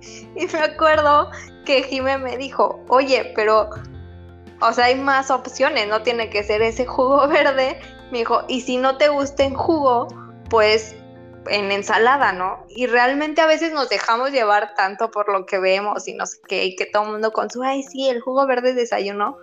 [0.34, 1.30] y me acuerdo
[1.64, 3.70] que Jime me dijo, oye, pero,
[4.60, 7.80] o sea, hay más opciones, no tiene que ser ese jugo verde.
[8.10, 10.08] Me dijo, y si no te gusta en jugo,
[10.48, 10.96] pues
[11.48, 12.66] en ensalada, ¿no?
[12.68, 16.38] Y realmente a veces nos dejamos llevar tanto por lo que vemos y no sé
[16.46, 19.38] qué, y que todo el mundo consume, ay, sí, el jugo verde es desayuno,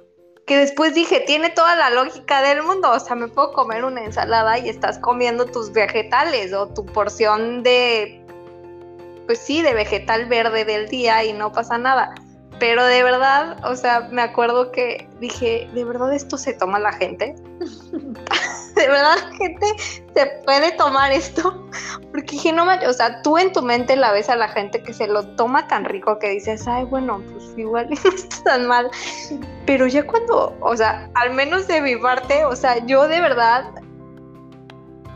[0.46, 4.04] que después dije, tiene toda la lógica del mundo, o sea, me puedo comer una
[4.04, 8.26] ensalada y estás comiendo tus vegetales o tu porción de
[9.28, 12.16] pues sí, de vegetal verde del día y no pasa nada.
[12.60, 16.92] Pero de verdad, o sea, me acuerdo que dije, ¿de verdad esto se toma la
[16.92, 17.36] gente?
[18.76, 19.66] ¿De verdad la gente
[20.16, 21.68] se puede tomar esto?
[22.12, 24.94] Porque dije, no, o sea, tú en tu mente la ves a la gente que
[24.94, 28.90] se lo toma tan rico que dices, ay, bueno, pues igual no está tan mal.
[29.68, 33.66] Pero ya cuando, o sea, al menos de mi parte, o sea, yo de verdad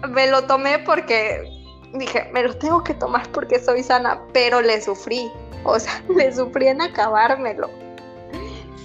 [0.10, 1.61] me lo tomé porque
[1.93, 5.32] dije, me lo tengo que tomar porque soy sana, pero le sufrí,
[5.63, 7.69] o sea, le sufrí en acabármelo.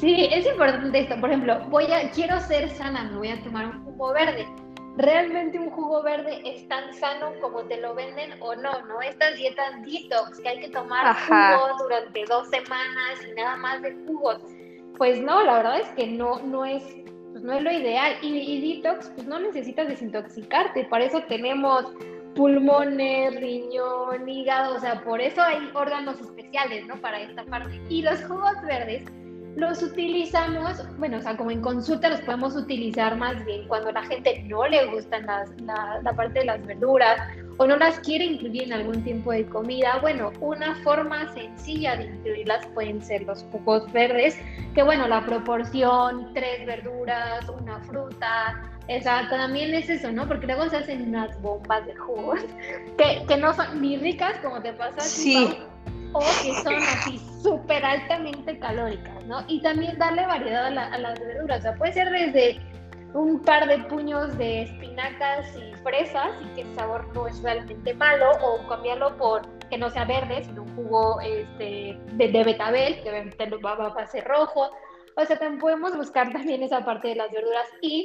[0.00, 1.18] Sí, es importante esto.
[1.20, 4.46] Por ejemplo, voy a, quiero ser sana, me voy a tomar un jugo verde.
[4.98, 8.86] ¿Realmente un jugo verde es tan sano como te lo venden o no?
[8.86, 9.02] ¿No?
[9.02, 13.94] Estas dietas detox que hay que tomar jugo durante dos semanas y nada más de
[14.06, 14.38] jugos.
[14.96, 16.82] Pues no, la verdad es que no, no es
[17.32, 18.16] pues no es lo ideal.
[18.22, 20.84] Y, y, detox, pues no necesitas desintoxicarte.
[20.84, 21.84] Para eso tenemos
[22.36, 26.96] pulmones, riñón, hígado, o sea, por eso hay órganos especiales, ¿no?
[27.00, 27.80] Para esta parte.
[27.88, 29.04] Y los jugos verdes
[29.56, 34.02] los utilizamos, bueno, o sea, como en consulta los podemos utilizar más bien cuando la
[34.02, 37.18] gente no le gustan las, la, la parte de las verduras
[37.56, 39.98] o no las quiere incluir en algún tiempo de comida.
[40.02, 44.38] Bueno, una forma sencilla de incluirlas pueden ser los jugos verdes,
[44.74, 50.28] que bueno, la proporción, tres verduras, una fruta, Exacto, también es eso, ¿no?
[50.28, 52.40] Porque luego se hacen unas bombas de jugos
[52.98, 55.58] que, que no son ni ricas como te pasa sí.
[56.12, 59.44] o que son así súper altamente calóricas, ¿no?
[59.48, 62.60] Y también darle variedad a, a, las verduras, o sea, puede ser desde
[63.14, 67.94] un par de puños de espinacas y fresas y que el sabor no es realmente
[67.94, 73.02] malo, o cambiarlo por que no sea verde, sino un jugo este, de, de betabel,
[73.02, 74.70] que va, va a ser rojo.
[75.16, 78.04] O sea, también podemos buscar también esa parte de las verduras y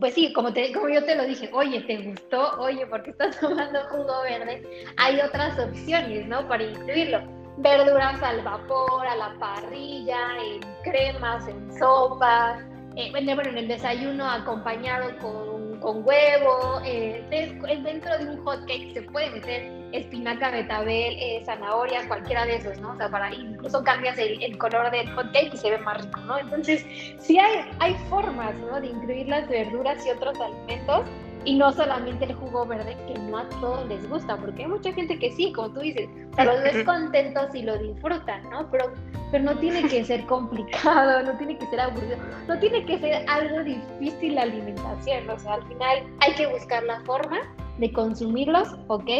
[0.00, 2.58] pues sí, como, te, como yo te lo dije, oye, ¿te gustó?
[2.58, 4.86] Oye, ¿por qué estás tomando jugo verde?
[4.96, 6.46] Hay otras opciones, ¿no?
[6.48, 7.22] Para incluirlo.
[7.58, 12.60] Verduras al vapor, a la parrilla, en cremas, en sopas,
[12.96, 18.92] eh, bueno, en el desayuno acompañado con, con huevo, eh, dentro de un hot cake
[18.94, 22.92] se puede meter espinaca, betabel, eh, zanahoria, cualquiera de esos, ¿no?
[22.92, 26.04] O sea, para incluso cambias el, el, color del hot cake y se ve más
[26.04, 26.38] rico, ¿no?
[26.38, 26.84] Entonces,
[27.18, 28.80] sí hay, hay formas, ¿no?
[28.80, 31.06] De incluir las verduras y otros alimentos
[31.44, 34.92] y no solamente el jugo verde que no a todos les gusta, porque hay mucha
[34.92, 38.70] gente que sí, como tú dices, los ves contentos y lo disfrutan, ¿no?
[38.70, 38.92] Pero
[39.34, 43.28] pero no tiene que ser complicado, no tiene que ser aburrido, no tiene que ser
[43.28, 47.38] algo difícil la alimentación, o sea, al final hay que buscar la forma
[47.78, 49.10] de consumirlos, ¿ok?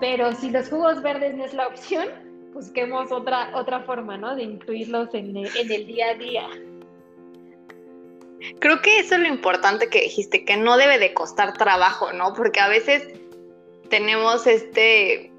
[0.00, 2.08] Pero si los jugos verdes no es la opción,
[2.54, 4.34] busquemos otra, otra forma, ¿no?
[4.34, 6.48] De incluirlos en el, en el día a día.
[8.58, 12.32] Creo que eso es lo importante que dijiste, que no debe de costar trabajo, ¿no?
[12.32, 13.06] Porque a veces
[13.90, 15.30] tenemos este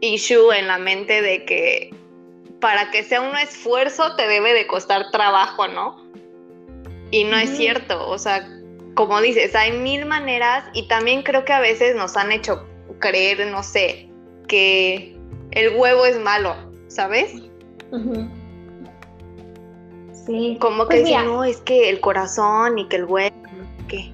[0.00, 1.90] issue en la mente de que
[2.60, 6.06] para que sea un esfuerzo te debe de costar trabajo, ¿no?
[7.10, 8.48] Y no es cierto, o sea,
[8.94, 12.66] como dices, hay mil maneras y también creo que a veces nos han hecho
[12.98, 14.08] creer, no sé,
[14.48, 15.16] que
[15.52, 16.54] el huevo es malo,
[16.88, 17.34] ¿sabes?
[20.26, 20.58] Sí.
[20.60, 23.36] Como que pues no, es que el corazón y que el huevo,
[23.88, 24.12] ¿qué?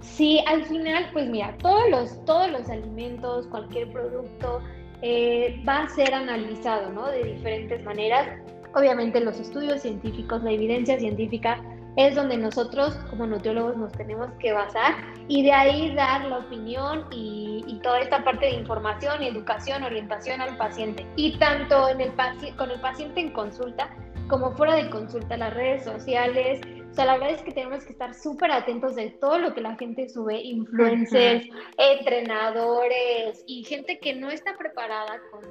[0.00, 4.60] Sí, al final, pues mira, todos los, todos los alimentos, cualquier producto,
[5.02, 7.08] eh, va a ser analizado, ¿no?
[7.08, 8.28] De diferentes maneras.
[8.74, 11.60] Obviamente los estudios científicos, la evidencia científica
[11.96, 14.94] es donde nosotros como nutriólogos nos tenemos que basar
[15.28, 17.42] y de ahí dar la opinión y,
[17.82, 21.06] toda esta parte de información, educación, orientación al paciente.
[21.16, 22.12] Y tanto en el
[22.56, 23.90] con el paciente en consulta
[24.28, 26.60] como fuera de consulta, las redes sociales.
[26.90, 29.60] O sea, la verdad es que tenemos que estar súper atentos de todo lo que
[29.60, 35.42] la gente sube, influencers, entrenadores y gente que no está preparada con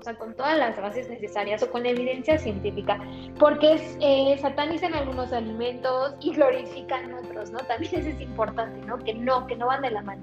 [0.00, 2.98] o sea, con todas las bases necesarias o con evidencia científica,
[3.38, 7.58] porque eh, satanizan algunos alimentos y glorifican otros, ¿no?
[7.58, 8.98] También eso es importante, ¿no?
[8.98, 10.22] Que no, que no van de la mano.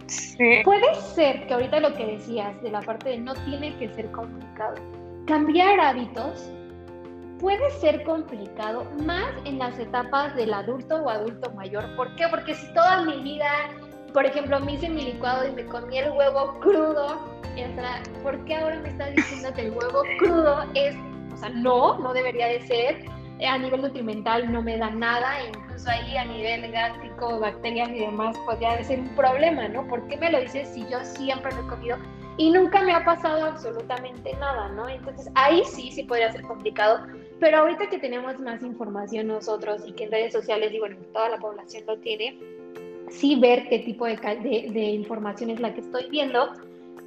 [0.63, 4.11] Puede ser que ahorita lo que decías de la parte de no tiene que ser
[4.11, 4.75] complicado,
[5.27, 6.51] cambiar hábitos
[7.39, 11.95] puede ser complicado más en las etapas del adulto o adulto mayor.
[11.95, 12.27] ¿Por qué?
[12.29, 13.51] Porque si toda mi vida,
[14.11, 17.36] por ejemplo, me hice mi licuado y me comí el huevo crudo,
[18.23, 20.95] ¿por qué ahora me estás diciendo que el huevo crudo es,
[21.33, 23.05] o sea, no, no debería de ser?
[23.47, 28.35] A nivel nutrimental no me da nada, incluso ahí a nivel gástrico, bacterias y demás
[28.39, 29.87] podría ser un problema, ¿no?
[29.87, 31.97] ¿Por qué me lo dices si yo siempre lo he comido
[32.37, 34.89] y nunca me ha pasado absolutamente nada, ¿no?
[34.89, 37.05] Entonces ahí sí, sí podría ser complicado,
[37.39, 41.29] pero ahorita que tenemos más información nosotros y que en redes sociales, y bueno, toda
[41.29, 42.39] la población lo tiene,
[43.09, 46.53] sí ver qué tipo de, de, de información es la que estoy viendo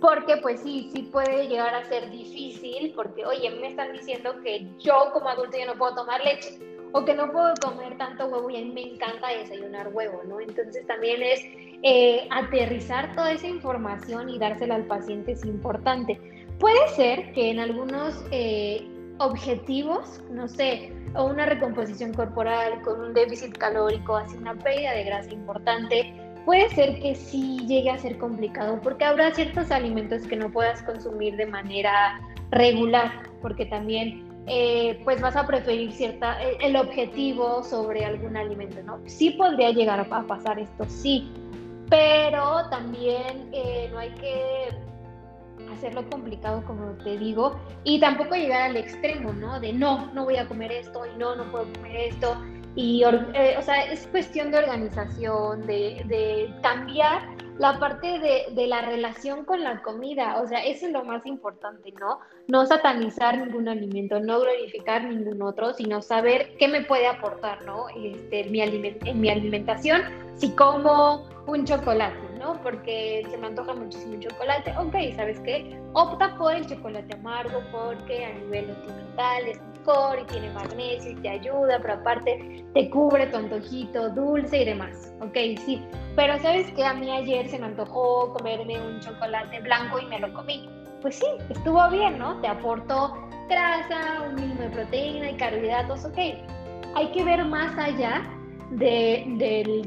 [0.00, 4.66] porque pues sí, sí puede llegar a ser difícil, porque oye, me están diciendo que
[4.78, 6.58] yo como adulto ya no puedo tomar leche,
[6.92, 10.40] o que no puedo comer tanto huevo y a mí me encanta desayunar huevo, ¿no?
[10.40, 11.40] Entonces también es
[11.82, 16.20] eh, aterrizar toda esa información y dársela al paciente es importante.
[16.58, 18.86] Puede ser que en algunos eh,
[19.18, 25.04] objetivos, no sé, o una recomposición corporal con un déficit calórico, así una pérdida de
[25.04, 26.12] grasa importante,
[26.44, 30.82] puede ser que sí llegue a ser complicado porque habrá ciertos alimentos que no puedas
[30.82, 37.62] consumir de manera regular, porque también eh, pues vas a preferir cierta, eh, el objetivo
[37.62, 38.98] sobre algún alimento, ¿no?
[39.06, 41.30] Sí podría llegar a pasar esto, sí,
[41.88, 44.68] pero también eh, no hay que
[45.72, 49.60] hacerlo complicado, como te digo, y tampoco llegar al extremo, ¿no?
[49.60, 52.36] De no, no voy a comer esto y no, no puedo comer esto
[52.76, 57.22] y, eh, o sea, es cuestión de organización, de, de cambiar
[57.58, 61.26] la parte de, de, la relación con la comida, o sea, eso es lo más
[61.26, 62.20] importante, ¿no?
[62.48, 67.88] No satanizar ningún alimento, no glorificar ningún otro, sino saber qué me puede aportar, ¿no?
[67.90, 70.00] Este, mi en mi alimentación,
[70.36, 72.54] si como un chocolate, ¿no?
[72.62, 75.78] Porque se me antoja muchísimo un chocolate, ok, ¿sabes qué?
[75.92, 79.60] Opta por el chocolate amargo porque a nivel nutrimental es
[80.20, 85.12] y tiene magnesio y te ayuda, pero aparte te cubre tu antojito dulce y demás,
[85.20, 85.82] ok, sí.
[86.16, 86.84] Pero ¿sabes qué?
[86.84, 90.68] A mí ayer se me antojó comerme un chocolate blanco y me lo comí.
[91.00, 92.38] Pues sí, estuvo bien, ¿no?
[92.40, 93.14] Te aportó
[93.48, 96.18] grasa, un mínimo de proteína y carbohidratos, ok.
[96.94, 98.22] Hay que ver más allá
[98.70, 99.24] de,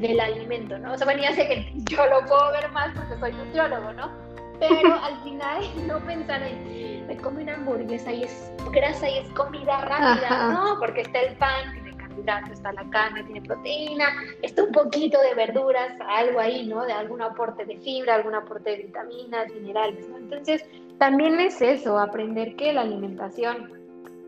[0.00, 0.92] del, alimento, ¿no?
[0.92, 4.23] O sea, bueno, ya sé que yo lo puedo ver más porque soy nutriólogo, ¿no?
[4.58, 9.28] Pero al final no pensar en, me como una hamburguesa y es grasa y es
[9.30, 10.78] comida rápida, ¿no?
[10.78, 14.06] Porque está el pan, tiene carbohidratos, está la carne, tiene proteína,
[14.42, 16.84] está un poquito de verduras, algo ahí, ¿no?
[16.84, 20.18] De algún aporte de fibra, algún aporte de vitaminas, minerales, ¿no?
[20.18, 20.64] Entonces,
[20.98, 23.72] también es eso, aprender que la alimentación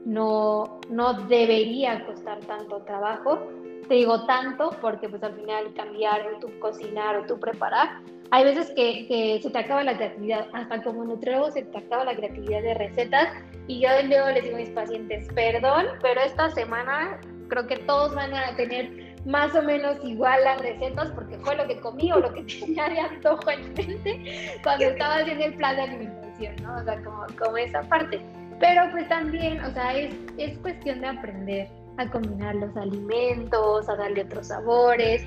[0.05, 3.41] no, no debería costar tanto trabajo,
[3.89, 8.45] te digo tanto porque pues al final cambiar o tú cocinar o tú preparar, hay
[8.45, 12.17] veces que, que, se te acaba la creatividad, hasta como nutriólogo se te acaba la
[12.17, 13.29] creatividad de recetas
[13.69, 18.15] y yo luego les digo a mis pacientes, perdón, pero esta semana creo que todos
[18.15, 22.19] van a tener más o menos igual las recetas porque fue lo que comí o
[22.19, 26.77] lo que tenía de antojo en mente cuando estaba haciendo el plan de alimentación, ¿no?
[26.77, 28.21] O sea, como, como esa parte.
[28.61, 33.97] Pero pues también, o sea, es, es cuestión de aprender a combinar los alimentos, a
[33.97, 35.23] darle otros sabores,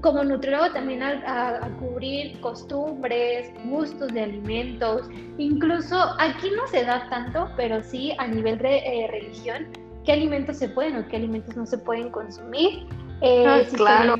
[0.00, 5.08] como nutriólogo también a, cubrir costumbres, gustos de alimentos,
[5.38, 9.66] incluso aquí no se da tanto, pero sí a nivel de eh, religión,
[10.04, 12.86] qué alimentos se pueden o qué alimentos no se pueden consumir.
[13.20, 14.16] Eh, ah, claro.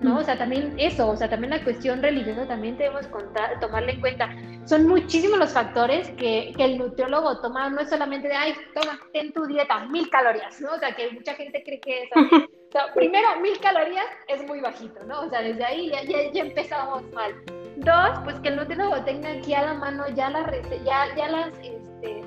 [0.00, 0.18] ¿No?
[0.18, 4.00] O sea, también eso, o sea, también la cuestión religiosa también debemos contar, tomarla en
[4.00, 4.30] cuenta.
[4.64, 8.98] Son muchísimos los factores que, que, el nutriólogo toma, no es solamente de, ay, toma,
[9.12, 10.72] ten tu dieta, mil calorías, ¿no?
[10.72, 12.48] O sea, que mucha gente cree que es así.
[12.70, 15.22] O sea, primero, mil calorías es muy bajito, ¿no?
[15.22, 17.34] O sea, desde ahí ya, ya, empezamos mal.
[17.78, 20.48] Dos, pues que el nutriólogo tenga aquí a la mano ya, la,
[20.84, 22.22] ya, ya las, este,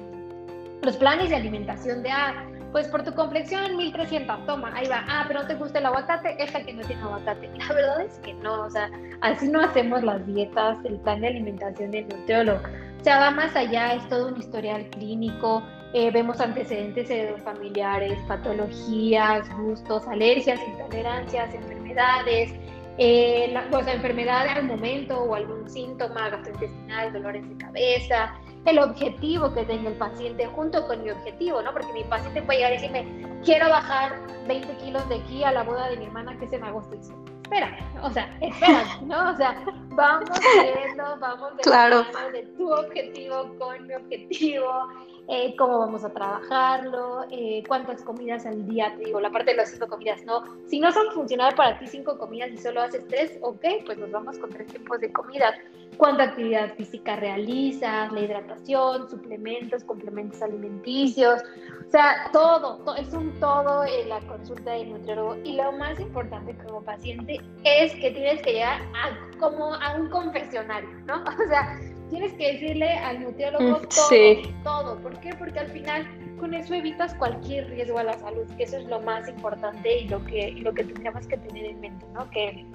[0.82, 5.06] los planes de alimentación de, ah, pues por tu complexión 1300, toma, ahí va.
[5.08, 7.50] Ah, pero no te gusta el aguacate, esta que no tiene aguacate.
[7.56, 8.90] La verdad es que no, o sea,
[9.22, 12.60] así no hacemos las dietas, el plan de alimentación del nutriólogo.
[13.00, 15.62] O sea, va más allá, es todo un historial clínico,
[15.94, 17.10] eh, vemos antecedentes
[17.44, 22.54] familiares, patologías, gustos, alergias, intolerancias, enfermedades,
[22.98, 28.34] eh, la, o sea, enfermedad al momento o algún síntoma gastrointestinal, dolores de cabeza,
[28.66, 31.74] el objetivo que tenga el paciente junto con mi objetivo, ¿no?
[31.74, 35.64] Porque mi paciente puede llegar y decirme, quiero bajar 20 kilos de aquí a la
[35.64, 36.96] boda de mi hermana que es en agosto.
[37.44, 39.32] espera, o sea, espera, ¿no?
[39.32, 40.30] O sea, vamos
[40.62, 42.06] viendo, vamos de, claro.
[42.32, 44.88] de tu objetivo con mi objetivo,
[45.28, 49.58] eh, cómo vamos a trabajarlo, eh, cuántas comidas al día, te digo, la parte de
[49.58, 50.44] las cinco comidas, no.
[50.68, 54.12] Si no son funcionales para ti cinco comidas y solo haces tres, ok, pues nos
[54.12, 55.54] vamos con tres tiempos de comida.
[55.98, 61.42] Cuánta actividad física realizas, la hidratación, suplementos, complementos alimenticios,
[61.88, 65.38] o sea, todo, es un todo en la consulta del nutriólogo.
[65.44, 70.10] Y lo más importante como paciente es que tienes que llegar a, como a un
[70.10, 71.24] confesionario, ¿no?
[71.44, 71.80] O sea,
[72.10, 75.00] tienes que decirle al nutriólogo mm, todo, todo.
[75.02, 75.34] ¿Por qué?
[75.38, 76.08] Porque al final
[76.40, 80.08] con eso evitas cualquier riesgo a la salud, que eso es lo más importante y
[80.08, 82.30] lo que, lo que tendríamos que tener en mente, ¿no?
[82.32, 82.66] Que,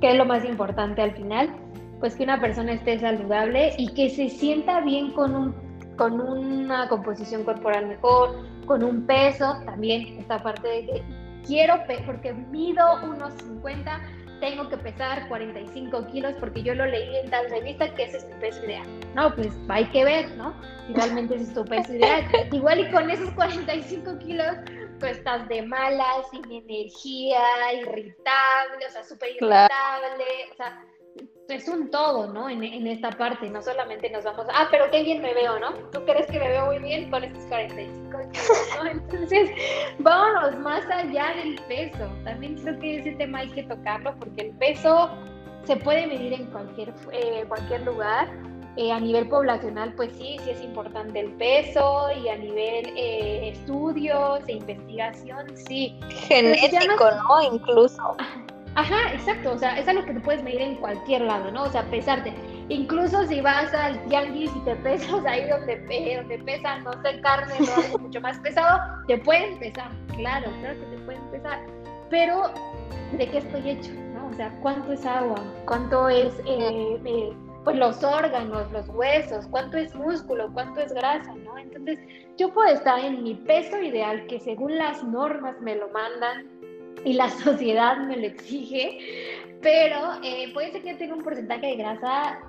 [0.00, 1.50] que es lo más importante al final,
[2.00, 5.54] pues que una persona esté saludable y que se sienta bien con, un,
[5.96, 11.02] con una composición corporal mejor, con un peso, también esta parte de que
[11.46, 11.74] quiero,
[12.04, 14.00] porque mido unos 50
[14.40, 18.30] tengo que pesar 45 kilos porque yo lo leí en tal revista que ese es
[18.30, 18.86] tu peso ideal.
[19.14, 20.54] No, pues hay que ver, ¿no?
[20.86, 22.24] Si realmente ese es tu peso ideal.
[22.52, 24.56] Igual y con esos 45 kilos,
[25.00, 27.40] pues estás de malas, sin energía,
[27.74, 30.84] irritable, o sea, súper irritable, o sea,
[31.48, 32.48] es un todo, ¿no?
[32.48, 35.74] En, en, esta parte, no solamente nos vamos, ah, pero qué bien me veo, ¿no?
[35.92, 38.86] ¿Tú crees que me veo muy bien con estos 45 kilos, ¿no?
[38.90, 39.50] Entonces,
[39.98, 42.10] vámonos más allá del peso.
[42.24, 45.10] También creo que ese tema hay que tocarlo porque el peso
[45.64, 48.28] se puede medir en cualquier, eh, cualquier lugar.
[48.78, 53.48] Eh, a nivel poblacional, pues sí, sí es importante el peso y a nivel eh,
[53.54, 55.98] estudios e investigación, sí.
[56.10, 57.54] Genético, ¿no?
[57.54, 58.16] Incluso.
[58.76, 61.62] Ajá, exacto, o sea, es algo que te puedes medir en cualquier lado, ¿no?
[61.62, 62.34] O sea, pesarte.
[62.68, 65.76] Incluso si vas al tianguis y te pesas ahí donde,
[66.16, 70.78] donde pesan, no sé, carne o algo mucho más pesado, te pueden pesar, claro, claro
[70.78, 71.60] que te pueden pesar.
[72.10, 72.50] Pero,
[73.12, 73.92] ¿de qué estoy hecho?
[74.12, 74.28] ¿no?
[74.28, 75.42] O sea, ¿cuánto es agua?
[75.64, 77.32] ¿Cuánto es, eh, eh,
[77.64, 79.46] pues, los órganos, los huesos?
[79.46, 80.50] ¿Cuánto es músculo?
[80.52, 81.34] ¿Cuánto es grasa?
[81.34, 81.56] ¿no?
[81.56, 81.98] Entonces,
[82.36, 86.46] yo puedo estar en mi peso ideal, que según las normas me lo mandan,
[87.06, 88.98] y la sociedad me lo exige,
[89.62, 92.40] pero eh, puede ser que tenga un porcentaje de grasa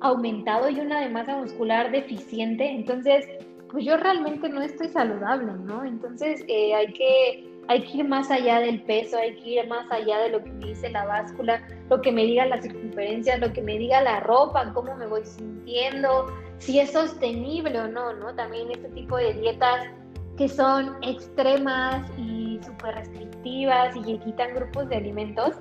[0.00, 3.26] aumentado y una de masa muscular deficiente, entonces
[3.70, 5.84] pues yo realmente no estoy saludable, ¿no?
[5.84, 9.90] Entonces eh, hay, que, hay que ir más allá del peso, hay que ir más
[9.90, 13.52] allá de lo que me dice la báscula, lo que me diga la circunferencia, lo
[13.52, 16.26] que me diga la ropa, cómo me voy sintiendo,
[16.58, 18.34] si es sostenible o no, ¿no?
[18.34, 19.86] También este tipo de dietas
[20.36, 25.56] que son extremas y súper restrictivas y que quitan grupos de alimentos,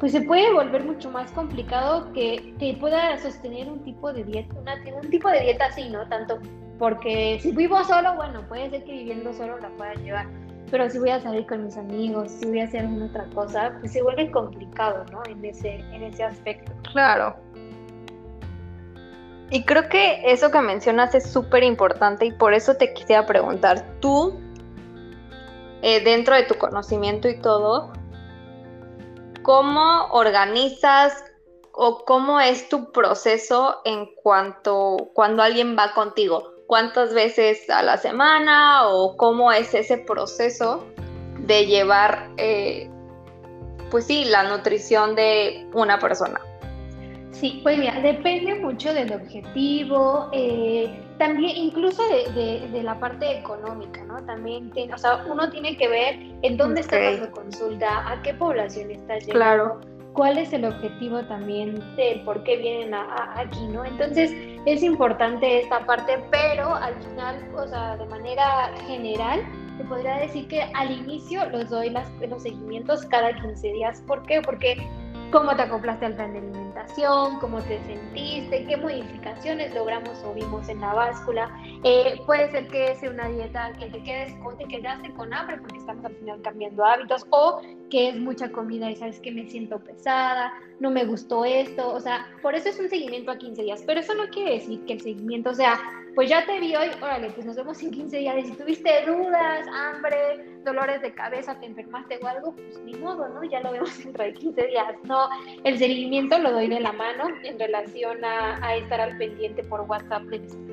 [0.00, 4.54] pues se puede volver mucho más complicado que, que pueda sostener un tipo de dieta,
[4.54, 6.06] un tipo de dieta así, ¿no?
[6.08, 6.38] Tanto
[6.78, 10.26] porque si vivo solo, bueno, puede ser que viviendo solo la pueda llevar,
[10.70, 13.76] pero si voy a salir con mis amigos, si voy a hacer alguna otra cosa,
[13.80, 15.22] pues se vuelve complicado, ¿no?
[15.28, 16.72] En ese, en ese aspecto.
[16.92, 17.36] Claro.
[19.50, 23.84] Y creo que eso que mencionas es súper importante y por eso te quisiera preguntar,
[24.00, 24.40] tú,
[25.86, 27.92] eh, dentro de tu conocimiento y todo,
[29.42, 31.22] ¿cómo organizas
[31.72, 36.54] o cómo es tu proceso en cuanto cuando alguien va contigo?
[36.66, 40.86] ¿Cuántas veces a la semana o cómo es ese proceso
[41.40, 42.88] de llevar, eh,
[43.90, 46.40] pues sí, la nutrición de una persona?
[47.32, 54.22] Sí, pues mira, depende mucho del objetivo, eh, también incluso de, la parte económica, ¿no?
[54.24, 58.34] También, tiene, o sea, uno tiene que ver en dónde está dando consulta, a qué
[58.34, 59.32] población está llegando.
[59.32, 59.80] Claro.
[60.12, 63.84] ¿Cuál es el objetivo también de por qué vienen aquí, no?
[63.84, 64.32] Entonces,
[64.64, 69.44] es importante esta parte, pero al final, o sea, de manera general,
[69.76, 74.02] te podría decir que al inicio los doy las, los seguimientos cada 15 días.
[74.06, 74.40] ¿Por qué?
[74.40, 74.76] Porque
[75.34, 80.68] cómo te acoplaste al plan de alimentación cómo te sentiste, qué modificaciones logramos o vimos
[80.68, 81.50] en la báscula.
[81.82, 85.58] Eh, puede ser que sea una dieta que te quedes o te quedaste con hambre
[85.58, 87.60] porque estamos al final cambiando hábitos o
[87.90, 92.00] que es mucha comida y sabes que me siento pesada, no me gustó esto, o
[92.00, 94.94] sea, por eso es un seguimiento a 15 días, pero eso no quiere decir que
[94.94, 95.80] el seguimiento sea,
[96.14, 99.66] pues ya te vi hoy, órale, pues nos vemos en 15 días si tuviste dudas,
[99.68, 103.42] hambre, dolores de cabeza, te enfermaste o algo, pues ni modo, ¿no?
[103.44, 104.86] Ya lo vemos dentro de 15 días.
[105.04, 105.28] No,
[105.64, 110.24] el seguimiento lo doy de la mano en relación a, estar al pendiente por WhatsApp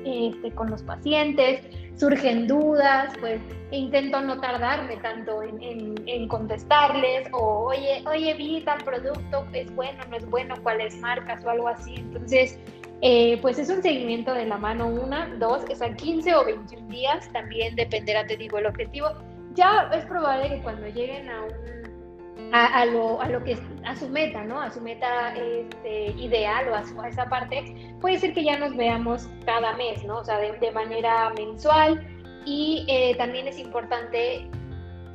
[0.04, 1.60] este, con los pacientes.
[1.96, 3.40] Surgen dudas, pues
[3.70, 10.16] intento no tardarme tanto en, contestarles o, oye, oye, vi tal producto, es bueno, no
[10.16, 11.96] es bueno, cuáles marcas o algo así.
[11.96, 12.58] Entonces,
[13.02, 16.88] eh, pues es un seguimiento de la mano, una, dos, es a 15 o 21
[16.88, 19.08] días, también dependerá, te digo, el objetivo
[19.54, 21.44] ya es probable que cuando lleguen a
[22.52, 24.60] a, lo, a lo que a su meta, ¿no?
[24.60, 29.26] A su meta este, ideal o a, esa parte, puede ser que ya nos veamos
[29.46, 30.18] cada mes, ¿no?
[30.18, 32.06] O sea, de, manera mensual
[32.44, 34.46] y eh, también es importante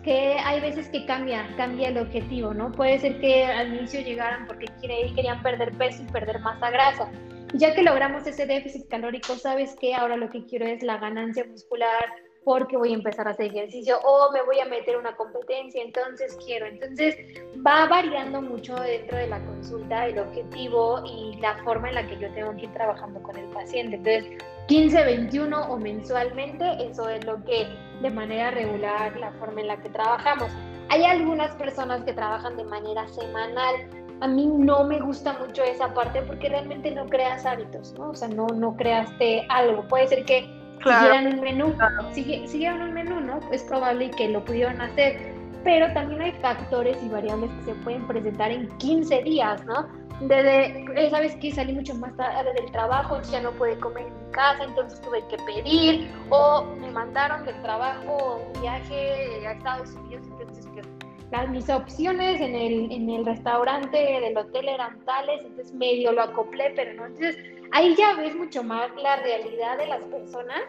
[0.03, 2.71] que hay veces que cambia, cambia el objetivo, ¿no?
[2.71, 7.09] Puede ser que al inicio llegaran porque querían perder peso y perder masa grasa.
[7.53, 9.95] Ya que logramos ese déficit calórico, ¿sabes qué?
[9.95, 12.05] Ahora lo que quiero es la ganancia muscular,
[12.47, 16.37] porque voy a empezar a hacer ejercicio o me voy a meter una competencia, entonces
[16.45, 16.65] quiero.
[16.65, 17.17] Entonces
[17.65, 22.17] va variando mucho dentro de la consulta el objetivo y la forma en la que
[22.17, 23.97] yo tengo que ir trabajando con el paciente.
[23.97, 27.67] Entonces, 15, 21 o mensualmente, eso es lo que
[28.01, 30.49] de manera regular, la forma en la que trabajamos.
[30.87, 33.75] Hay algunas personas que trabajan de manera semanal.
[34.19, 38.09] A mí no me gusta mucho esa parte porque realmente no creas hábitos, ¿no?
[38.09, 39.87] O sea, no, no creaste algo.
[39.87, 40.49] Puede ser que
[40.83, 41.75] siguieran un menú,
[42.13, 43.39] siguieran un menú, ¿no?
[43.51, 48.07] Es probable que lo pudieran hacer, pero también hay factores y variables que se pueden
[48.07, 49.87] presentar en 15 días, ¿no?
[50.21, 54.13] Desde, eh, sabes que salí mucho más tarde del trabajo, ya no pude comer en
[54.13, 59.91] mi casa, entonces tuve que pedir, o me mandaron del trabajo un viaje a Estados
[59.91, 60.87] Unidos, entonces pues,
[61.31, 66.21] las, mis opciones en el, en el restaurante del hotel eran tales, entonces medio lo
[66.21, 67.37] acoplé, pero no, entonces
[67.71, 70.63] ahí ya ves mucho más la realidad de las personas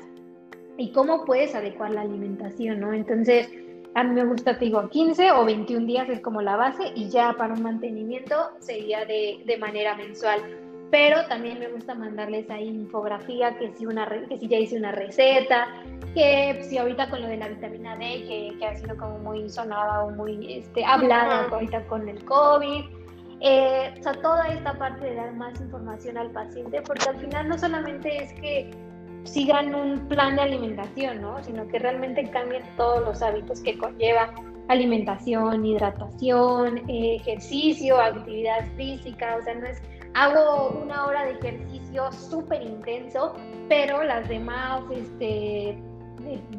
[0.77, 2.93] y cómo puedes adecuar la alimentación, ¿no?
[2.93, 3.51] Entonces,
[3.95, 7.09] a mí me gusta, te digo, 15 o 21 días es como la base y
[7.09, 10.41] ya para un mantenimiento sería de, de manera mensual.
[10.91, 14.93] Pero también me gusta mandarles ahí infografía, que si, una, que si ya hice una
[14.93, 15.67] receta,
[16.15, 19.49] que si ahorita con lo de la vitamina D, que, que ha sido como muy
[19.51, 22.85] sonada o muy este, hablada ahorita con el COVID,
[23.41, 27.49] eh, o sea, toda esta parte de dar más información al paciente, porque al final
[27.49, 28.71] no solamente es que
[29.25, 31.43] sigan un plan de alimentación, ¿no?
[31.45, 34.33] Sino que realmente cambien todos los hábitos que conlleva
[34.69, 39.81] alimentación, hidratación, ejercicio, actividad física, o sea, no es
[40.15, 43.35] hago una hora de ejercicio súper intenso,
[43.69, 45.79] pero las demás este,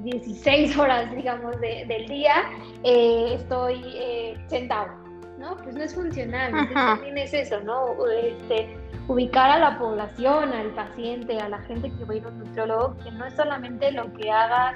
[0.04, 2.50] 16 horas, digamos, del día
[2.84, 5.56] eh, estoy eh, sentado ¿no?
[5.58, 6.50] Pues no es funcional.
[6.50, 7.96] Entonces también es eso, ¿no?
[8.08, 8.78] Este,
[9.08, 12.40] ubicar a la población, al paciente, a la gente que va a ir a un
[12.40, 14.76] nutriólogo, que no es solamente lo que hagas,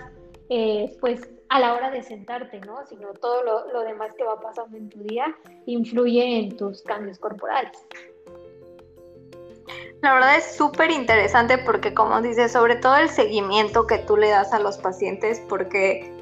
[0.50, 2.84] eh, pues a la hora de sentarte, ¿no?
[2.88, 7.20] Sino todo lo, lo demás que va pasando en tu día influye en tus cambios
[7.20, 7.86] corporales.
[10.04, 14.32] La verdad es súper interesante porque, como dices, sobre todo el seguimiento que tú le
[14.32, 16.14] das a los pacientes, porque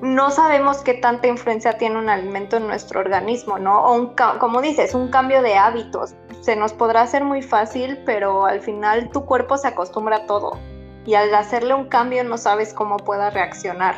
[0.00, 3.84] no sabemos qué tanta influencia tiene un alimento en nuestro organismo, ¿no?
[3.84, 6.14] O un, como dices, un cambio de hábitos.
[6.40, 10.58] Se nos podrá hacer muy fácil, pero al final tu cuerpo se acostumbra a todo.
[11.04, 13.96] Y al hacerle un cambio no sabes cómo pueda reaccionar.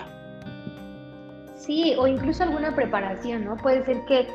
[1.55, 3.57] Sí, o incluso alguna preparación, ¿no?
[3.57, 4.27] Puede ser que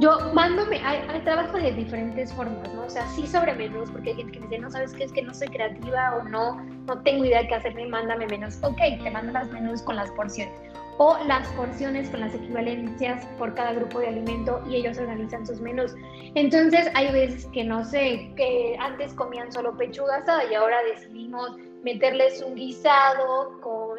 [0.00, 2.84] yo mándome, hay, hay, trabajo de diferentes formas, ¿no?
[2.84, 5.12] O sea, sí sobre menús, porque hay gente que me dice, no sabes qué es
[5.12, 8.58] que no soy creativa o no, no tengo idea de qué hacerme, mándame menús.
[8.62, 10.52] Ok, te mando las menús con las porciones
[10.98, 15.60] o las porciones con las equivalencias por cada grupo de alimento y ellos organizan sus
[15.60, 15.94] menús.
[16.34, 21.56] Entonces hay veces que no sé, que antes comían solo pechuga asada y ahora decidimos
[21.84, 23.98] meterles un guisado con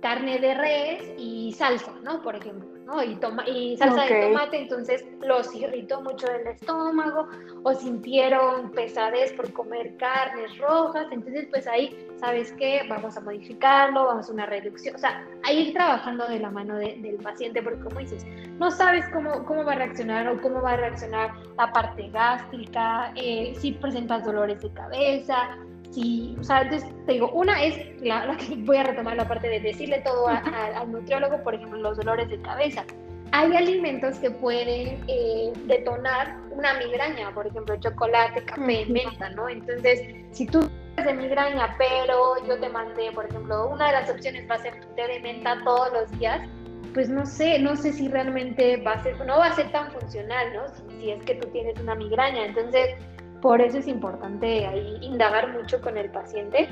[0.00, 2.22] carne de res y salsa, ¿no?
[2.22, 2.75] Por ejemplo.
[3.04, 7.26] Y, toma, y salsa de tomate, entonces los irritó mucho el estómago
[7.64, 12.82] o sintieron pesadez por comer carnes rojas, entonces pues ahí, ¿sabes qué?
[12.88, 16.76] Vamos a modificarlo, vamos a una reducción, o sea, a ir trabajando de la mano
[16.76, 18.24] del paciente, porque como dices,
[18.58, 23.12] no sabes cómo, cómo va a reaccionar o cómo va a reaccionar la parte gástrica,
[23.16, 25.58] eh, si presentas dolores de cabeza,
[25.96, 29.48] Sí, o sea, entonces te digo, una es la, que voy a retomar la parte
[29.48, 32.84] de decirle todo al nutriólogo, por ejemplo, los dolores de cabeza.
[33.32, 39.48] hay alimentos que pueden eh, detonar una migraña, por ejemplo, chocolate, café, menta, ¿no?
[39.48, 40.68] Entonces, si tú
[41.02, 44.78] de migraña, pero yo te mandé, por ejemplo, una de las opciones va a ser
[44.78, 46.46] tu té de menta todos los días,
[46.92, 49.90] pues no sé, no sé si realmente va a ser, no va a ser tan
[49.92, 50.68] funcional, ¿no?
[50.68, 52.44] Si, es que tú tienes una migraña.
[52.44, 52.96] Entonces,
[53.40, 56.68] por eso es importante ahí indagar mucho con el paciente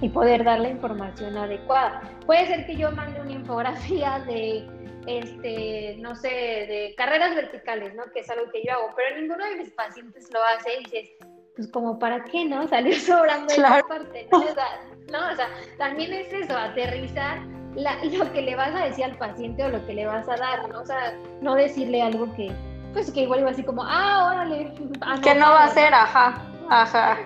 [0.00, 2.02] y poder dar la información adecuada.
[2.26, 4.64] Puede ser que yo mande una infografía de,
[5.06, 8.04] este, no sé, de carreras verticales, ¿no?
[8.12, 11.10] Que es algo que yo hago, pero ninguno de mis pacientes lo hace y dices,
[11.56, 12.68] pues como para qué, ¿no?
[12.68, 14.38] Salir sobrando de esa parte, ¿no?
[14.38, 14.80] O sea,
[15.10, 17.40] no, o sea, también es eso, aterrizar
[17.74, 20.68] lo que le vas a decir al paciente o lo que le vas a dar,
[20.68, 20.80] ¿no?
[20.80, 22.52] O sea, no decirle algo que,
[22.92, 24.72] pues que igual iba así como, ah, órale.
[25.00, 27.18] Ah, que no va a ser, ajá, ajá.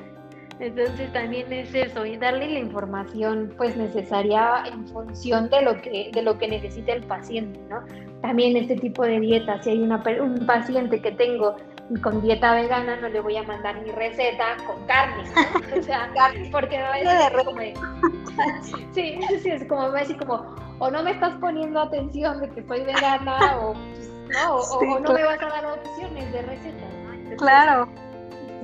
[0.60, 6.10] Entonces también es eso, y darle la información pues necesaria en función de lo que,
[6.12, 7.80] de lo que necesita el paciente, ¿no?
[8.20, 11.56] También este tipo de dieta, si hay una, un paciente que tengo
[12.00, 15.24] con dieta vegana no le voy a mandar mi receta con carne,
[15.76, 16.10] o sea,
[16.52, 17.60] porque va a decir como
[18.92, 20.46] sí, sí, es como va a decir como,
[20.78, 23.74] o no me estás poniendo atención de que soy vegana, o,
[24.32, 24.56] ¿no?
[24.56, 26.84] O, no me vas a dar opciones de receta,
[27.30, 27.36] ¿no?
[27.36, 27.88] claro.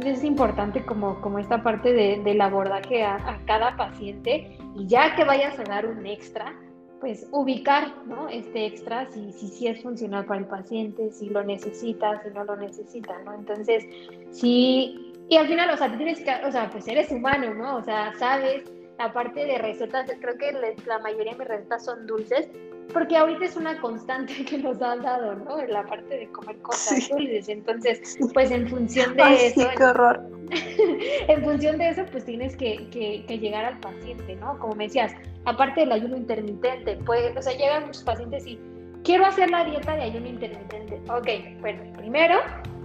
[0.05, 5.17] Es importante como, como esta parte de, del abordaje a, a cada paciente y ya
[5.17, 6.55] que vayas a dar un extra,
[7.01, 8.29] pues ubicar ¿no?
[8.29, 12.45] este extra si, si, si, es funcional para el paciente, si lo necesita, si no
[12.45, 13.35] lo necesita, ¿no?
[13.35, 13.85] Entonces,
[14.31, 17.77] sí, y al final, o sea, tienes que, o sea, pues eres humano, ¿no?
[17.77, 18.65] O sea, sabes,
[18.99, 20.53] aparte de recetas, creo que
[20.87, 22.49] la mayoría de mis recetas son dulces,
[22.93, 25.61] porque ahorita es una constante que nos han dado, ¿no?
[25.61, 27.49] En la parte de comer cosas dulces.
[27.49, 29.61] Entonces, pues en función de eso.
[29.61, 30.21] Sí, qué horror.
[31.29, 34.59] en función de eso, pues tienes que, que, llegar al paciente, ¿no?
[34.59, 35.13] Como me decías,
[35.45, 38.59] aparte del ayuno intermitente, pues, o sea, llegan muchos pacientes y
[39.05, 41.01] quiero hacer la dieta de ayuno intermitente.
[41.11, 42.41] Ok, bueno, primero,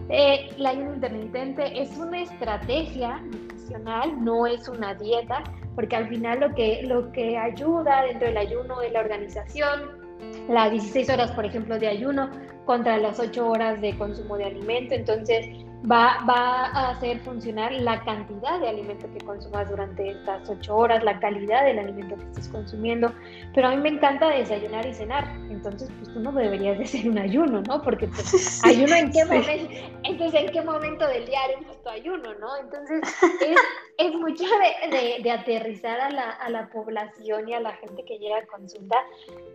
[0.09, 5.43] eh, el ayuno intermitente es una estrategia nutricional, no es una dieta
[5.75, 10.03] porque al final lo que, lo que ayuda dentro del ayuno es la organización,
[10.49, 12.29] las 16 horas, por ejemplo, de ayuno
[12.65, 14.93] contra las 8 horas de consumo de alimento.
[14.93, 15.47] Entonces,
[15.89, 21.03] va, va a hacer funcionar la cantidad de alimento que consumas durante estas 8 horas,
[21.03, 23.11] la calidad del alimento que estés consumiendo.
[23.53, 25.25] Pero a mí me encanta desayunar y cenar.
[25.49, 27.81] Entonces, pues tú no deberías de hacer un ayuno, ¿no?
[27.81, 29.73] Porque pues, ayuno en qué momento,
[30.03, 32.57] entonces, ¿en qué momento del día haremos tu ayuno, no?
[32.57, 33.01] Entonces,
[33.41, 33.57] es,
[33.97, 34.43] es mucho
[34.89, 38.45] de, de, aterrizar a la, a la población y a la gente que llega a
[38.45, 38.97] consulta,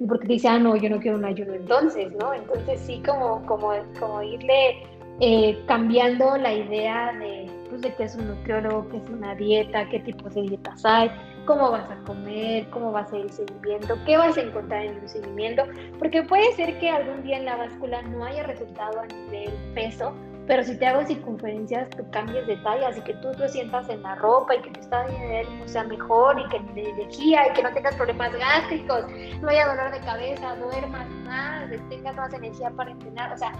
[0.06, 2.32] porque dice, ah, no, yo no quiero un ayuno entonces, ¿no?
[2.32, 4.82] Entonces, sí, como, como, como irle
[5.20, 9.88] eh, cambiando la idea de, pues, de qué es un nutriólogo, qué es una dieta,
[9.88, 11.10] qué tipos de dietas hay,
[11.44, 15.08] cómo vas a comer, cómo vas a ir seguimiento, qué vas a encontrar en el
[15.08, 15.64] seguimiento,
[15.98, 20.12] porque puede ser que algún día en la báscula no haya resultado a nivel peso,
[20.46, 24.02] pero si te hago circunferencias, tú cambies de talla, así que tú lo sientas en
[24.02, 27.52] la ropa y que tu estado de ánimo sea mejor y que de energía y
[27.52, 29.04] que no tengas problemas gástricos,
[29.42, 33.52] no haya dolor de cabeza, duermas más, tengas más energía para entrenar, o sea,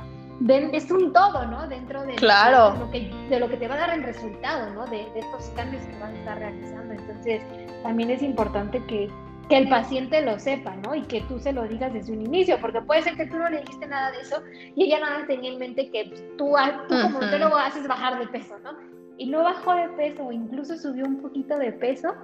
[0.47, 1.67] es un todo, ¿no?
[1.69, 2.77] Dentro de, claro.
[2.79, 4.87] lo que, de lo que te va a dar el resultado, ¿no?
[4.87, 6.95] De, estos cambios que vas a estar realizando.
[6.95, 7.43] Entonces,
[7.83, 9.11] también es importante que,
[9.49, 10.95] que, el paciente lo sepa, ¿no?
[10.95, 13.51] Y que tú se lo digas desde un inicio, porque puede ser que tú no
[13.51, 14.43] le dijiste nada de eso
[14.77, 16.05] y ella nada tenía en mente que
[16.37, 16.55] tú,
[16.89, 18.71] tú como te lo haces bajar de peso, ¿no?
[19.17, 22.15] Y no bajó de peso o incluso subió un poquito de peso,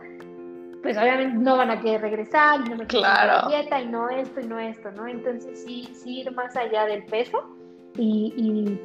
[0.85, 3.49] pues obviamente no van a querer regresar, y no me claro.
[3.49, 5.09] dieta y no esto y no esto, ¿no?
[5.09, 7.43] Entonces sí, sí ir más allá del peso
[7.97, 8.79] y,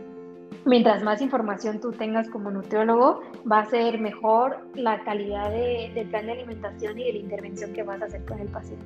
[0.65, 6.07] mientras más información tú tengas como nutriólogo, va a ser mejor la calidad de, del
[6.09, 8.85] plan de alimentación y de la intervención que vas a hacer con el paciente.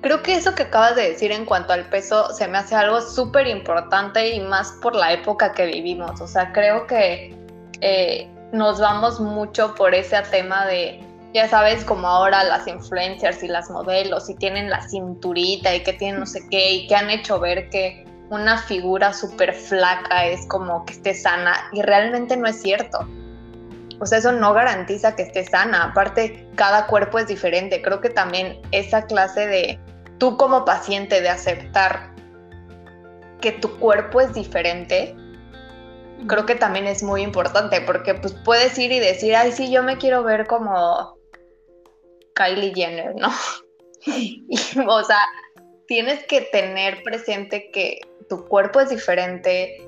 [0.00, 3.00] Creo que eso que acabas de decir en cuanto al peso se me hace algo
[3.00, 6.20] súper importante y más por la época que vivimos.
[6.20, 7.32] O sea, creo que
[7.80, 11.00] eh, nos vamos mucho por ese tema de,
[11.32, 15.92] ya sabes, como ahora las influencers y las modelos y tienen la cinturita y que
[15.92, 20.46] tienen no sé qué y que han hecho ver que una figura súper flaca es
[20.46, 23.06] como que esté sana y realmente no es cierto.
[24.00, 25.84] O sea, eso no garantiza que esté sana.
[25.84, 27.82] Aparte, cada cuerpo es diferente.
[27.82, 29.78] Creo que también esa clase de
[30.16, 32.10] tú como paciente de aceptar
[33.42, 35.14] que tu cuerpo es diferente,
[36.26, 39.82] creo que también es muy importante porque pues puedes ir y decir, ay, sí, yo
[39.82, 41.18] me quiero ver como
[42.34, 43.28] Kylie Jenner, ¿no?
[44.88, 45.18] o sea,
[45.86, 48.00] tienes que tener presente que
[48.32, 49.86] tu cuerpo es diferente,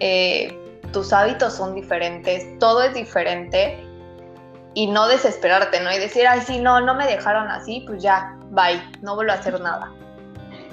[0.00, 0.54] eh,
[0.92, 3.82] tus hábitos son diferentes, todo es diferente
[4.74, 5.90] y no desesperarte, ¿no?
[5.90, 9.36] Y decir, ay, sí, no, no me dejaron así, pues ya, bye, no vuelvo a
[9.36, 9.90] hacer nada.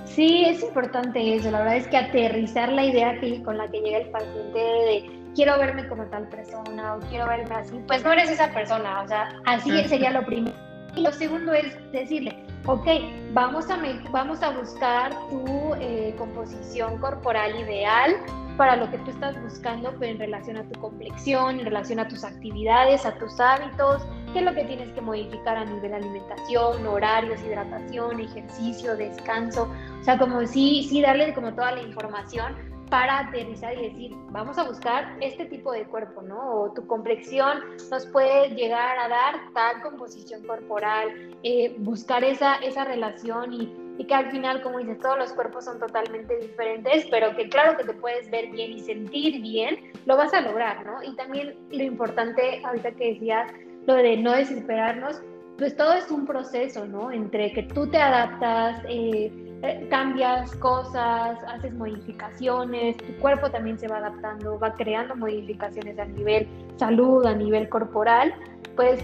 [0.04, 1.50] Sí, es importante eso.
[1.50, 5.10] La verdad es que aterrizar la idea que, con la que llega el paciente de
[5.34, 9.02] quiero verme como tal persona o quiero verme así, pues no eres esa persona.
[9.02, 10.58] O sea, así sería lo primero.
[10.94, 12.36] Y lo segundo es decirle,
[12.66, 12.88] ok,
[13.34, 13.78] vamos a,
[14.12, 18.16] vamos a buscar tu eh, composición corporal ideal
[18.58, 22.08] para lo que tú estás buscando pues, en relación a tu complexión, en relación a
[22.08, 26.86] tus actividades, a tus hábitos, qué es lo que tienes que modificar a nivel alimentación,
[26.86, 29.70] horarios, hidratación, ejercicio, descanso.
[30.00, 32.56] O sea, como sí, sí darle como toda la información
[32.90, 36.62] para aterrizar y decir, vamos a buscar este tipo de cuerpo, ¿no?
[36.62, 37.60] O tu complexión
[37.90, 44.14] nos puede llegar a dar tal composición corporal, eh, buscar esa, esa relación y, que
[44.14, 47.94] al final, como dices, todos los cuerpos son totalmente diferentes, pero que claro que te
[47.94, 51.02] puedes ver bien y sentir bien, lo vas a lograr, ¿no?
[51.04, 53.52] Y también lo importante, ahorita que decías,
[53.86, 55.22] lo de no desesperarnos,
[55.58, 57.12] pues todo es un proceso, ¿no?
[57.12, 59.32] Entre que tú te adaptas, eh,
[59.64, 66.06] eh, cambias cosas, haces modificaciones, tu cuerpo también se va adaptando, va creando modificaciones a
[66.06, 68.34] nivel salud, a nivel corporal,
[68.76, 69.02] pues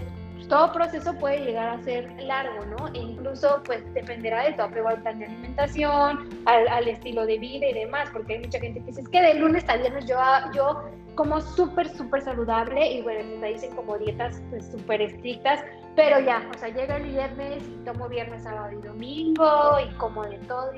[0.50, 2.88] todo proceso puede llegar a ser largo, ¿no?
[2.88, 7.68] E incluso pues dependerá de tu apego al plan de alimentación, al, estilo de vida
[7.68, 10.16] y demás, porque hay mucha gente que dice, es que de lunes a viernes yo,
[10.52, 15.60] yo como súper, súper saludable y bueno, me dicen como dietas pues súper estrictas,
[15.94, 20.24] pero ya, o sea, llega el viernes y tomo viernes, sábado y domingo y como
[20.24, 20.72] de todo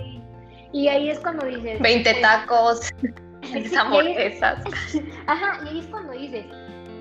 [0.72, 1.80] y, ahí es cuando dices...
[1.80, 2.90] 20 pues, tacos,
[3.78, 4.62] hamburguesas.
[5.26, 6.46] Ajá, y ahí es cuando dices,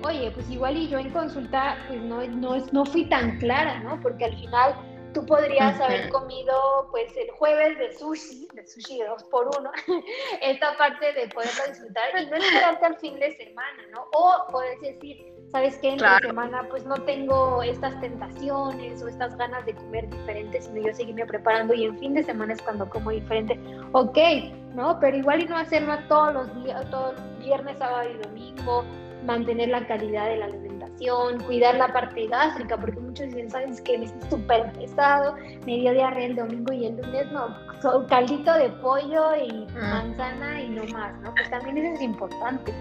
[0.04, 4.00] oye, pues igual y yo en consulta pues no, no, no fui tan clara, ¿no?
[4.00, 4.74] Porque al final
[5.12, 9.70] tú podrías haber comido pues el jueves de sushi, de sushi de dos por uno,
[10.40, 14.06] esta parte de poderlo disfrutar y no esperarte al fin de semana, ¿no?
[14.12, 15.90] O puedes decir, ¿sabes qué?
[15.90, 20.86] En la semana pues no tengo estas tentaciones o estas ganas de comer diferente, sino
[20.86, 23.58] yo seguirme preparando y en fin de semana es cuando como diferente.
[23.92, 24.18] Ok,
[24.74, 24.98] ¿no?
[25.00, 28.84] Pero igual y no hacerlo todos los días, todos viernes, sábado y domingo,
[29.24, 33.98] mantener la calidad de la alimentación, cuidar la parte gástrica, porque muchos dicen, ¿sabes que
[33.98, 35.34] Me siento súper pesado,
[35.66, 40.02] me dio diarrea el domingo y el lunes no, caldito de pollo y ah.
[40.02, 41.34] manzana y no más, ¿no?
[41.34, 42.72] Pues también eso es importante,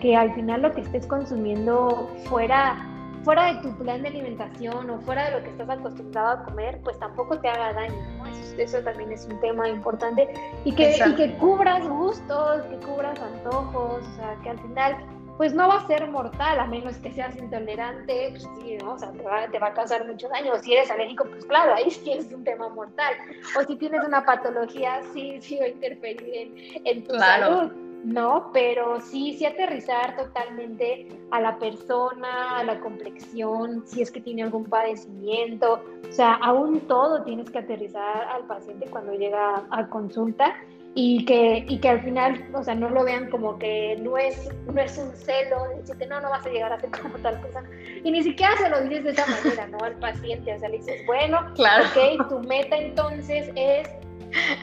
[0.00, 2.86] que al final lo que estés consumiendo fuera
[3.24, 6.80] fuera de tu plan de alimentación o fuera de lo que estás acostumbrado a comer,
[6.82, 8.26] pues tampoco te haga daño, ¿no?
[8.58, 10.28] Eso, también es un tema importante
[10.64, 14.96] y que, y que cubras gustos, que cubras antojos, o sea, que al final
[15.40, 18.92] pues no va a ser mortal, a menos que seas intolerante, pues sí, ¿no?
[18.92, 20.52] O sea, te va, te va a causar mucho daño.
[20.52, 23.14] O si eres alérgico, pues claro, ahí sí es un tema mortal.
[23.58, 27.72] O si tienes una patología, sí, sí va a interferir en, tu salud.
[28.04, 28.50] ¿no?
[28.52, 34.42] Pero sí, sí aterrizar totalmente a la persona, a la complexión, si es que tiene
[34.42, 40.54] algún padecimiento, o sea, aún todo tienes que aterrizar al paciente cuando llega a consulta
[40.94, 44.48] y que, y que al final, o sea, no lo vean como que no es,
[44.66, 47.62] no es un celo, decirte, no, no vas a llegar a ser como tal cosa.
[48.02, 49.78] Y ni siquiera se lo dices de esa manera, ¿no?
[49.78, 51.84] Al paciente, o sea, le dices, bueno, claro.
[51.84, 53.88] ok, tu meta entonces es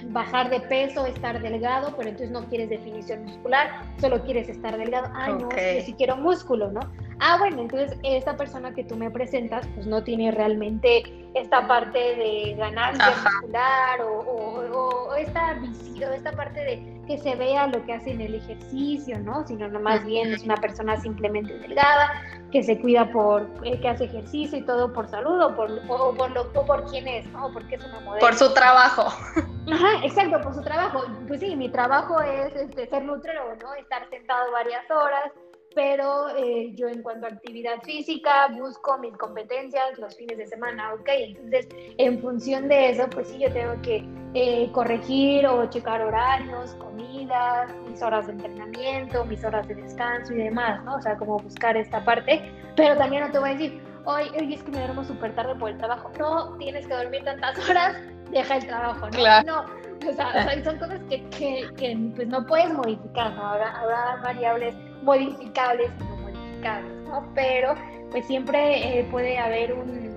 [0.09, 5.09] bajar de peso, estar delgado, pero entonces no quieres definición muscular, solo quieres estar delgado.
[5.13, 6.81] Ah, no, yo sí quiero músculo, ¿no?
[7.19, 11.03] Ah, bueno, entonces esta persona que tú me presentas, pues no tiene realmente
[11.33, 17.35] esta parte de ganancia muscular o, o, o, esta visión, esta parte de que se
[17.35, 19.45] vea lo que hace en el ejercicio, ¿no?
[19.47, 22.11] Sino no más bien es una persona simplemente delgada,
[22.51, 26.13] que se cuida por, eh, que hace ejercicio y todo por salud o por, o,
[26.13, 27.51] por, lo, o por quién es, ¿no?
[27.51, 28.25] Porque es una modelo.
[28.25, 29.03] Por su trabajo.
[29.71, 31.03] Ajá, exacto, por su trabajo.
[31.27, 33.73] Pues sí, mi trabajo es este, ser nutriólogo, ¿no?
[33.75, 35.31] Estar sentado varias horas,
[35.77, 40.91] pero eh, yo en cuanto a actividad física busco mis competencias los fines de semana,
[40.95, 41.07] ¿ok?
[41.07, 41.67] Entonces,
[41.99, 44.03] en función de eso, pues sí, yo tengo que
[44.33, 50.37] eh, corregir o checar horarios, comidas, mis horas de entrenamiento, mis horas de descanso y
[50.37, 50.95] demás, ¿no?
[50.95, 52.41] O sea, como buscar esta parte,
[52.75, 55.53] pero también no te voy a decir, hoy, hoy es que me duermo súper tarde
[55.59, 57.97] por el trabajo, no, tienes que dormir tantas horas,
[58.31, 59.11] deja el trabajo, ¿no?
[59.11, 59.45] Claro.
[59.45, 63.45] No, o sea, son cosas que, que, que, pues no puedes modificar, ¿no?
[63.45, 64.75] Habrá, habrá variables
[65.07, 67.25] modificables y no modificables, ¿no?
[67.33, 67.73] Pero
[68.11, 70.07] pues siempre eh, puede haber un...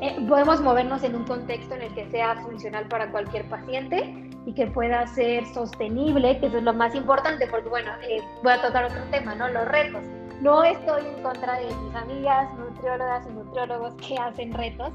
[0.00, 4.14] Eh, podemos movernos en un contexto en el que sea funcional para cualquier paciente
[4.46, 8.52] y que pueda ser sostenible, que eso es lo más importante, porque bueno, eh, voy
[8.52, 9.48] a tocar otro tema, ¿no?
[9.48, 10.02] Los retos.
[10.40, 14.92] No estoy en contra de mis amigas nutriólogas y nutriólogos que hacen retos,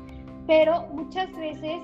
[0.48, 1.82] pero muchas veces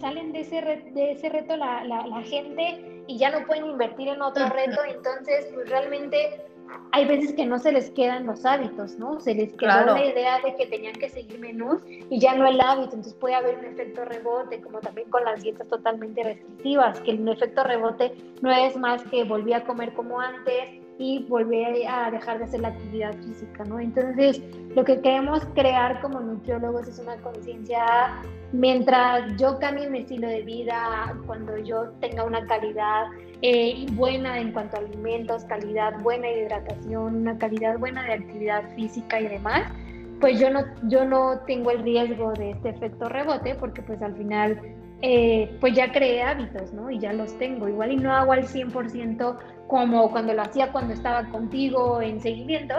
[0.00, 4.08] salen de ese, de ese reto la, la, la gente y ya no pueden invertir
[4.08, 6.46] en otro reto, entonces pues realmente
[6.92, 9.20] hay veces que no se les quedan los hábitos, ¿no?
[9.20, 12.60] Se les quedó la idea de que tenían que seguir menús y ya no el
[12.60, 17.12] hábito, entonces puede haber un efecto rebote, como también con las dietas totalmente restrictivas, que
[17.12, 22.10] el efecto rebote no es más que volví a comer como antes y volver a
[22.10, 23.80] dejar de hacer la actividad física, ¿no?
[23.80, 24.42] Entonces,
[24.76, 28.20] lo que queremos crear como nutriólogos es una conciencia,
[28.52, 33.06] mientras yo cambie mi estilo de vida, cuando yo tenga una calidad
[33.40, 38.62] eh, buena en cuanto a alimentos, calidad buena de hidratación, una calidad buena de actividad
[38.74, 39.72] física y demás,
[40.20, 44.14] pues yo no, yo no tengo el riesgo de este efecto rebote porque pues al
[44.16, 44.60] final
[45.00, 46.90] eh, pues ya creé hábitos, ¿no?
[46.90, 47.68] Y ya los tengo.
[47.68, 49.38] Igual y no hago al 100%
[49.70, 52.74] como cuando lo hacía cuando estaba contigo en seguimiento,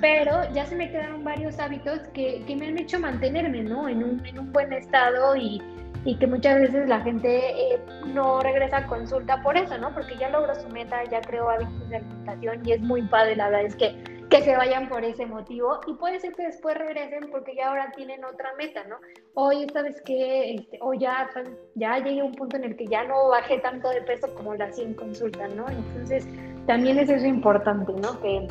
[0.00, 3.88] pero ya se me quedaron varios hábitos que, que me han hecho mantenerme, ¿no?
[3.88, 5.60] En un, en un buen estado y,
[6.04, 7.80] y, que muchas veces la gente eh,
[8.14, 9.92] no regresa a consulta por eso, ¿no?
[9.92, 13.48] Porque ya logró su meta, ya creó hábitos de alimentación y es muy padre, la
[13.48, 17.30] verdad es que que se vayan por ese motivo y puede ser que después regresen
[17.30, 18.96] porque ya ahora tienen otra meta, ¿no?
[19.34, 20.54] Oye, ¿sabes qué?
[20.54, 21.30] Este, o ya,
[21.74, 24.54] ya llegué a un punto en el que ya no bajé tanto de peso como
[24.54, 25.66] la hacía en consulta, ¿no?
[25.68, 26.26] Entonces,
[26.66, 28.20] también es eso importante, ¿no?
[28.20, 28.46] Que,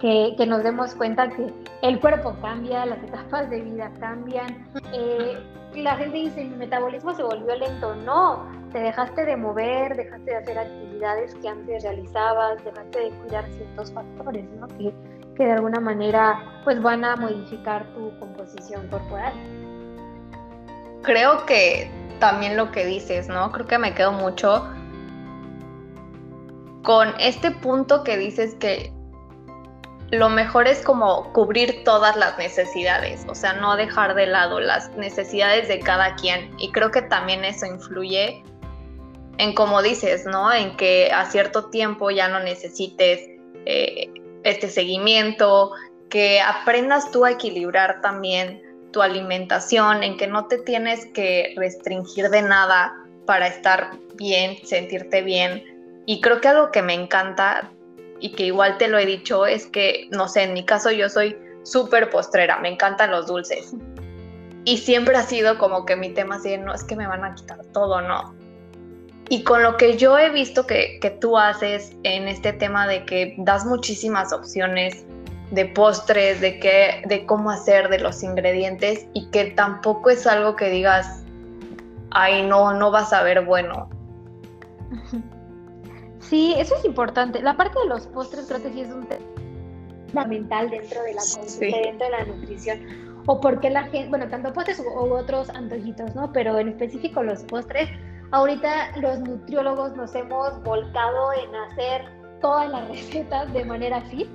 [0.00, 4.68] que, que, nos demos cuenta que el cuerpo cambia, las etapas de vida cambian.
[4.92, 5.38] Eh,
[5.76, 7.94] la gente dice, mi metabolismo se volvió lento.
[7.94, 13.44] No, te dejaste de mover, dejaste de hacer actividades que antes realizabas, dejaste de cuidar
[13.50, 14.68] ciertos factores, ¿no?
[14.68, 14.92] Que,
[15.36, 19.32] que de alguna manera pues van a modificar tu composición corporal.
[21.02, 23.52] Creo que también lo que dices, ¿no?
[23.52, 24.68] Creo que me quedo mucho
[26.82, 28.92] con este punto que dices que
[30.10, 34.90] lo mejor es como cubrir todas las necesidades, o sea, no dejar de lado las
[34.96, 36.50] necesidades de cada quien.
[36.58, 38.42] Y creo que también eso influye
[39.38, 40.52] en como dices, ¿no?
[40.52, 43.20] En que a cierto tiempo ya no necesites
[43.66, 44.10] eh,
[44.42, 45.72] este seguimiento,
[46.10, 48.62] que aprendas tú a equilibrar también
[48.92, 52.94] tu alimentación, en que no te tienes que restringir de nada
[53.26, 56.02] para estar bien, sentirte bien.
[56.06, 57.70] Y creo que algo que me encanta
[58.20, 61.08] y que igual te lo he dicho es que, no sé, en mi caso yo
[61.08, 63.72] soy súper postrera, me encantan los dulces.
[64.64, 67.34] Y siempre ha sido como que mi tema así, no es que me van a
[67.34, 68.34] quitar todo, no.
[69.30, 73.04] Y con lo que yo he visto que, que tú haces en este tema de
[73.04, 75.04] que das muchísimas opciones
[75.50, 80.56] de postres, de, qué, de cómo hacer, de los ingredientes, y que tampoco es algo
[80.56, 81.24] que digas,
[82.10, 83.88] ay, no, no vas a ver bueno.
[86.20, 87.40] Sí, eso es importante.
[87.40, 89.24] La parte de los postres creo que sí es un tema
[90.08, 91.22] fundamental dentro de la
[91.58, 92.80] dentro de la nutrición.
[93.26, 96.32] O porque la gente, bueno, tanto postres u, otros antojitos, ¿no?
[96.32, 97.88] Pero en específico los postres,
[98.30, 102.04] ahorita los nutriólogos nos hemos volcado en hacer
[102.40, 104.28] todas las recetas de manera fit.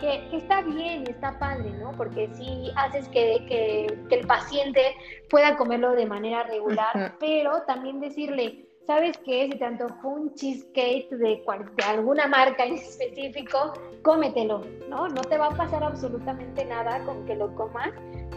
[0.00, 1.92] Que, está bien, está padre, ¿no?
[1.92, 4.80] Porque sí haces que, que, que el paciente
[5.28, 9.48] pueda comerlo de manera regular, pero también decirle, ¿sabes qué?
[9.52, 11.44] Si te antojó un cheesecake de,
[11.76, 15.06] de alguna marca en específico, cómetelo, ¿no?
[15.08, 17.90] No te va a pasar absolutamente nada con que lo comas.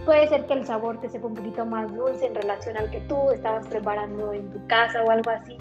[0.06, 3.00] Puede ser que el sabor te sepa un poquito más dulce en relación al que
[3.02, 5.58] tú estabas preparando en tu casa o algo así,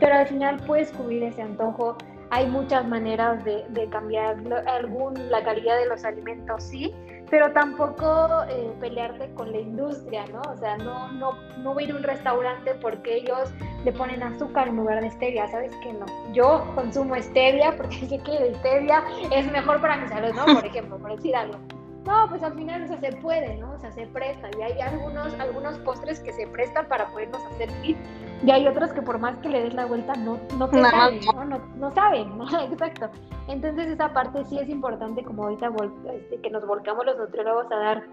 [0.00, 1.96] pero al final puedes cubrir ese antojo.
[2.30, 6.92] Hay muchas maneras de, de cambiar algún, la calidad de los alimentos, sí,
[7.30, 10.40] pero tampoco eh, pelearte con la industria, ¿no?
[10.52, 13.50] O sea, no, no, no voy a ir a un restaurante porque ellos
[13.84, 15.92] le ponen azúcar en lugar de stevia, ¿sabes qué?
[15.92, 20.44] No, yo consumo stevia porque sé que la stevia es mejor para mi salud, ¿no?
[20.44, 21.58] Por ejemplo, por decir algo.
[22.06, 23.72] No, pues al final o sea, se puede, ¿no?
[23.72, 27.70] O sea, se presta y hay algunos, algunos postres que se prestan para podernos hacer
[27.82, 27.96] fit
[28.44, 31.20] y hay otros que por más que le des la vuelta no, no te saben,
[31.34, 31.44] ¿no?
[31.44, 32.44] No, no saben, ¿no?
[32.72, 33.10] Exacto.
[33.48, 35.72] Entonces esa parte sí es importante como ahorita
[36.14, 38.06] este, que nos volcamos los nutriólogos a dar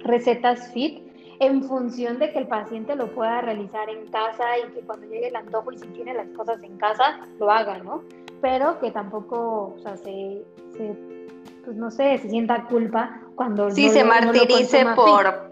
[0.00, 1.10] recetas fit
[1.40, 5.28] en función de que el paciente lo pueda realizar en casa y que cuando llegue
[5.28, 8.02] el antojo y si tiene las cosas en casa, lo haga, ¿no?
[8.40, 10.44] Pero que tampoco, o sea, se,
[10.76, 11.21] se
[11.64, 13.70] pues no sé, se sienta culpa cuando...
[13.70, 15.50] Sí, se martirice por,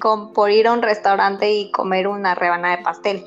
[0.00, 3.24] con, por ir a un restaurante y comer una rebanada de pastel.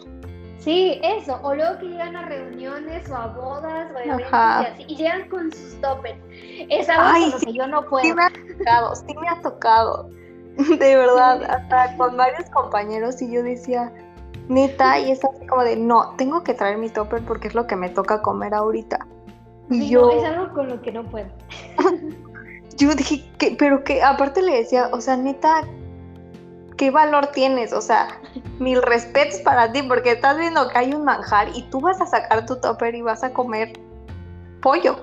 [0.57, 4.65] Sí, eso, o luego que llegan a reuniones o a bodas o a eventos y
[4.65, 6.17] así, y llegan con sus toppers.
[6.69, 8.05] Es algo que yo no puedo.
[8.05, 10.09] Sí me ha tocado, sí me ha tocado.
[10.79, 13.91] De verdad, hasta con varios compañeros y yo decía,
[14.47, 17.67] neta, y es así como de, no, tengo que traer mi topper porque es lo
[17.67, 19.05] que me toca comer ahorita.
[19.69, 20.11] Y yo...
[20.11, 21.27] es algo con lo que no puedo.
[22.77, 25.63] yo dije, que, pero que aparte le decía, o sea, neta,
[26.77, 27.73] ¿qué valor tienes?
[27.73, 28.19] O sea,
[28.59, 32.05] mil respetos para ti, porque estás viendo que hay un manjar y tú vas a
[32.05, 33.73] sacar tu topper y vas a comer
[34.61, 34.97] pollo.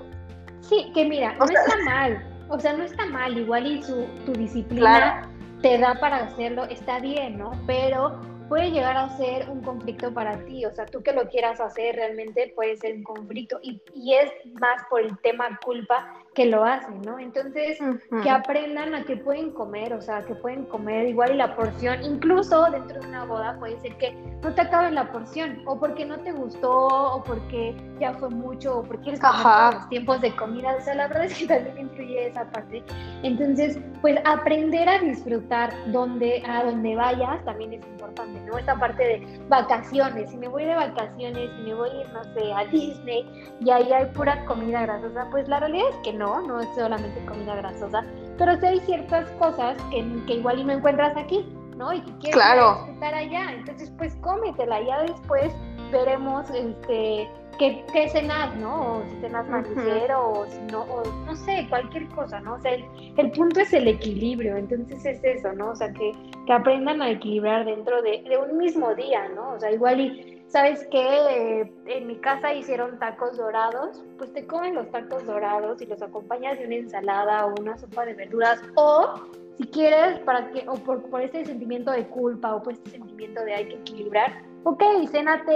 [0.60, 4.32] Sí, que mira, no está mal, o sea, no está mal, igual y su, tu
[4.32, 5.28] disciplina
[5.62, 7.52] te da para hacerlo, está bien, ¿no?
[7.66, 8.18] Pero
[8.50, 11.94] puede llegar a ser un conflicto para ti, o sea, tú que lo quieras hacer
[11.94, 14.28] realmente puede ser un conflicto y, y es
[14.60, 17.18] más por el tema culpa que lo hacen, ¿no?
[17.18, 17.78] Entonces,
[18.22, 22.02] que aprendan a que pueden comer, o sea, que pueden comer igual y la porción,
[22.04, 24.12] incluso dentro de una boda puede ser que
[24.42, 28.78] no te acabe la porción, o porque no te gustó, o porque ya fue mucho,
[28.78, 32.28] o porque comer los tiempos de comida, o sea, la verdad es que también influye
[32.28, 32.82] esa parte.
[33.22, 38.56] Entonces, pues aprender a disfrutar donde, a donde vayas también es importante, ¿no?
[38.56, 42.64] Esta parte de vacaciones, si me voy de vacaciones, si me voy, no sé, a
[42.66, 43.28] Disney,
[43.60, 47.24] y ahí hay pura comida grasosa, pues la realidad es que no, no es solamente
[47.26, 48.04] comida grasosa,
[48.38, 51.44] pero sí hay ciertas cosas que, que igual y no encuentras aquí,
[51.76, 51.92] ¿no?
[51.92, 52.86] Y que quieres claro.
[52.92, 55.52] estar allá, entonces pues cómetela, ya después
[55.90, 57.28] veremos este
[57.60, 58.96] qué, qué cenar, ¿no?
[58.96, 62.54] O si cenas más o si no, o no sé, cualquier cosa, ¿no?
[62.54, 65.70] O sea, el, punto es el equilibrio, entonces es eso, ¿no?
[65.70, 66.12] O sea, que,
[66.46, 69.52] que aprendan a equilibrar dentro de, de un mismo día, ¿no?
[69.52, 71.72] O sea, igual y ¿sabes qué?
[71.86, 76.58] en mi casa hicieron tacos dorados, pues te comen los tacos dorados y los acompañas
[76.58, 79.14] de una ensalada o una sopa de verduras o
[79.56, 83.44] si quieres, para que, o por, por este sentimiento de culpa o por este sentimiento
[83.44, 85.52] de hay que equilibrar, ok, cénate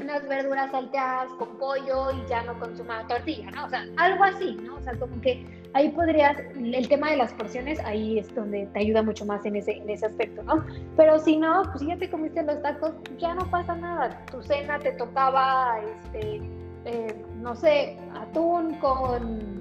[0.00, 3.66] unas verduras salteadas con pollo y ya no consuma tortilla, ¿no?
[3.66, 4.76] O sea, algo así, ¿no?
[4.76, 5.44] O sea, como que
[5.74, 9.56] ahí podrías, el tema de las porciones, ahí es donde te ayuda mucho más en
[9.56, 10.64] ese, en ese aspecto, ¿no?
[10.96, 14.24] Pero si no, pues ya te comiste los tacos, ya no pasa nada.
[14.30, 16.40] Tu cena te tocaba, este,
[16.86, 19.60] eh, no sé, atún con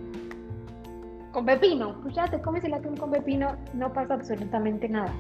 [1.32, 5.14] con pepino, pues ya te comes el atún con pepino, no pasa absolutamente nada.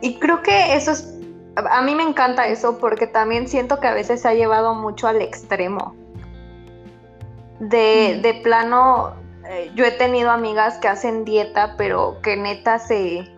[0.00, 1.19] Y creo que eso es,
[1.56, 5.08] a mí me encanta eso porque también siento que a veces se ha llevado mucho
[5.08, 5.94] al extremo
[7.60, 9.14] de, plano,
[9.48, 13.28] eh, yo he tenido amigas que hacen dieta, pero que neta se...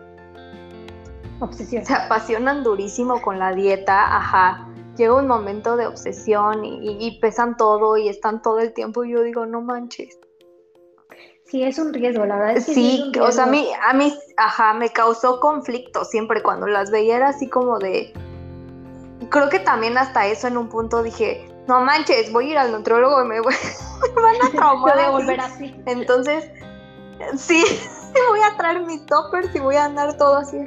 [1.39, 1.85] Obsesión.
[1.85, 4.67] Se apasionan durísimo con la dieta, ajá.
[4.95, 9.23] Llega un momento de obsesión y, pesan todo y están todo el tiempo y yo
[9.23, 10.19] digo, no manches.
[11.45, 12.61] Sí, es un riesgo, la verdad.
[12.61, 17.17] sí, o sea, a mí, a mí, ajá, me causó conflicto siempre cuando las veía
[17.17, 18.13] era así como de...
[19.29, 22.71] Creo que también hasta eso en un punto dije, no manches, voy a ir al
[22.71, 23.53] nutriólogo y me, voy,
[24.15, 24.95] van a traumar.
[24.95, 25.75] voy a volver así.
[25.85, 26.49] Entonces,
[27.35, 27.63] sí,
[28.29, 30.57] voy a traer mis toppers y voy a andar todo así.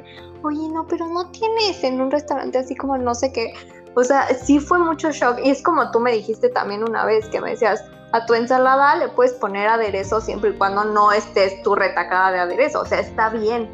[0.43, 3.53] Oye, no, pero no tienes en un restaurante así como no sé qué.
[3.95, 5.39] O sea, sí fue mucho shock.
[5.43, 8.95] Y es como tú me dijiste también una vez que me decías, a tu ensalada
[8.95, 12.81] le puedes poner aderezo siempre y cuando no estés tu retacada de aderezo.
[12.81, 13.69] O sea, está bien.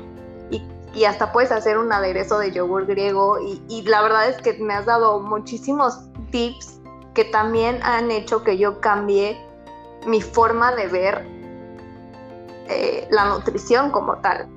[0.49, 0.61] Y,
[0.93, 3.39] y hasta puedes hacer un aderezo de yogur griego.
[3.39, 5.99] Y, y la verdad es que me has dado muchísimos
[6.31, 6.79] tips
[7.13, 9.39] que también han hecho que yo cambie
[10.07, 11.25] mi forma de ver
[12.67, 14.47] eh, la nutrición como tal.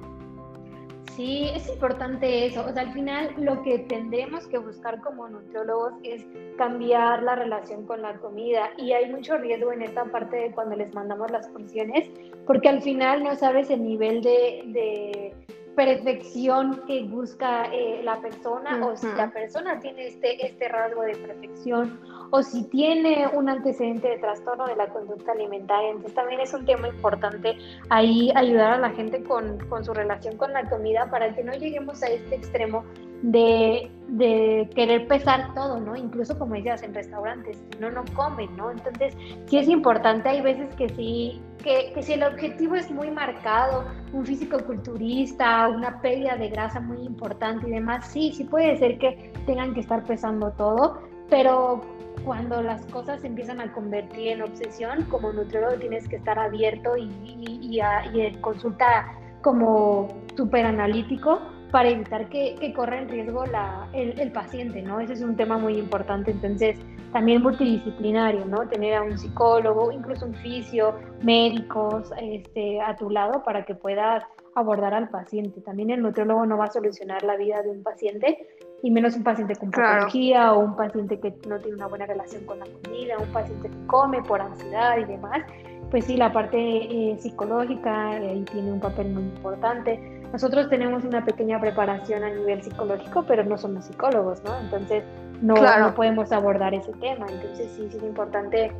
[1.17, 2.63] Sí, es importante eso.
[2.67, 6.27] O sea, al final lo que tendremos que buscar como nutriólogos es
[6.59, 8.69] cambiar la relación con la comida.
[8.77, 12.11] Y hay mucho riesgo en esta parte de cuando les mandamos las porciones,
[12.47, 15.35] porque al final no sabes el nivel de,
[15.75, 21.15] perfección que busca eh, la persona o si la persona tiene este, este rasgo de
[21.17, 22.01] perfección
[22.31, 25.91] o si tiene un antecedente de trastorno de la conducta alimentaria.
[25.91, 27.57] Entonces también es un tema importante
[27.89, 31.53] ahí ayudar a la gente con, con su relación con la comida para que no
[31.53, 32.85] lleguemos a este extremo
[33.23, 35.97] de, de, querer pesar todo, ¿no?
[35.97, 38.71] Incluso como decías en restaurantes, no, no comen, ¿no?
[38.71, 39.17] Entonces
[39.47, 43.85] sí es importante, hay veces que sí, que, que si el objetivo es muy marcado,
[44.13, 48.99] un físico culturista, una pérdida de grasa muy importante y demás, sí, sí puede ser
[48.99, 51.01] que tengan que estar pesando todo,
[51.31, 51.81] pero
[52.27, 56.97] cuando las cosas se empiezan a convertir en obsesión, como nutriólogo tienes que estar abierto
[56.97, 59.13] y, y, y, consulta
[59.43, 64.99] como súper analítico para evitar que, que corra en riesgo la, el, el, paciente, ¿no?
[64.99, 66.81] Ese es un tema muy importante, entonces
[67.13, 68.69] también multidisciplinario, ¿no?
[68.69, 74.25] Tener a un psicólogo, incluso un fisio, médicos este, a tu lado para que puedas
[74.57, 75.61] abordar al paciente.
[75.61, 78.49] También el nutriólogo no va a solucionar la vida de un paciente,
[78.83, 82.45] y menos un paciente con patología o un paciente que no tiene una buena relación
[82.45, 85.43] con la comida, un paciente que come por ansiedad y demás,
[85.91, 89.99] pues sí, la parte eh, psicológica eh, ahí tiene un papel muy importante.
[90.33, 94.59] Nosotros tenemos una pequeña preparación a nivel psicológico, pero no somos psicólogos, ¿no?
[94.59, 95.05] Entonces
[95.41, 97.27] no, no podemos abordar ese tema.
[97.29, 98.73] Entonces sí, sí es importante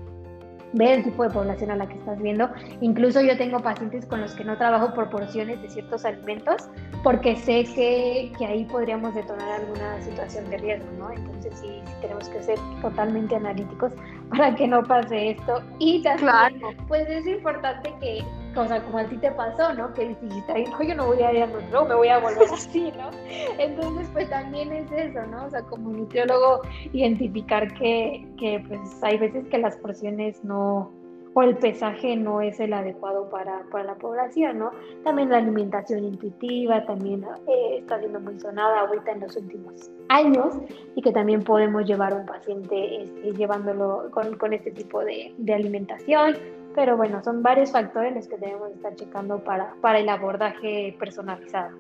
[0.73, 2.51] ver el tipo de población a la que estás viendo.
[2.81, 6.69] Incluso yo tengo pacientes con los que no trabajo por porciones de ciertos alimentos
[7.03, 11.11] porque sé que, que ahí podríamos detonar alguna situación de riesgo, ¿no?
[11.11, 13.93] Entonces sí, sí, tenemos que ser totalmente analíticos
[14.31, 15.63] para que no pase esto.
[15.79, 18.25] Y también, pues es importante que,
[18.63, 19.93] o sea, como a ti te pasó, ¿no?
[19.95, 22.93] Que dijiste, no, yo no voy a ir a nutriólogo, me voy a volver así,
[22.97, 23.11] ¿no?
[23.59, 25.45] Entonces, pues también es eso, ¿no?
[25.45, 30.91] O sea, como nutriólogo, identificar que, que pues hay veces que las porciones no
[31.37, 34.71] o el pesaje no es el adecuado para, la población, ¿no?
[35.05, 40.55] También la alimentación intuitiva también eh, está siendo muy sonada ahorita en los últimos años
[40.95, 46.39] y que también podemos llevar a un paciente este, llevándolo con, este tipo de, alimentación.
[46.77, 51.71] Pero bueno, son varios factores los que debemos estar checando para, para el abordaje personalizado.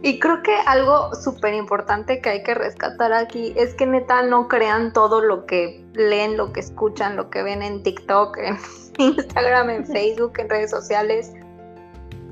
[0.00, 4.46] Y creo que algo súper importante que hay que rescatar aquí es que neta no
[4.46, 8.56] crean todo lo que leen, lo que escuchan, lo que ven en TikTok, en
[8.98, 11.32] Instagram, en Facebook, en redes sociales.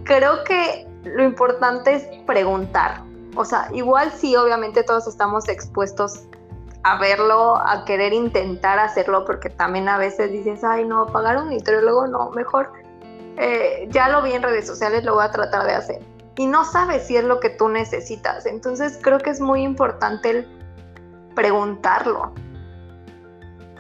[0.05, 3.03] Creo que lo importante es preguntar.
[3.34, 6.22] O sea, igual sí, obviamente todos estamos expuestos
[6.87, 11.51] a verlo, a querer intentar hacerlo, porque también a veces dices, ay, no, pagar un
[11.51, 12.70] nutriólogo, no, mejor
[13.37, 16.01] eh, ya lo vi en redes sociales, lo voy a tratar de hacer
[16.37, 18.47] y no sabes si es lo que tú necesitas.
[18.47, 20.47] Entonces creo que es muy importante el
[21.34, 22.32] preguntarlo.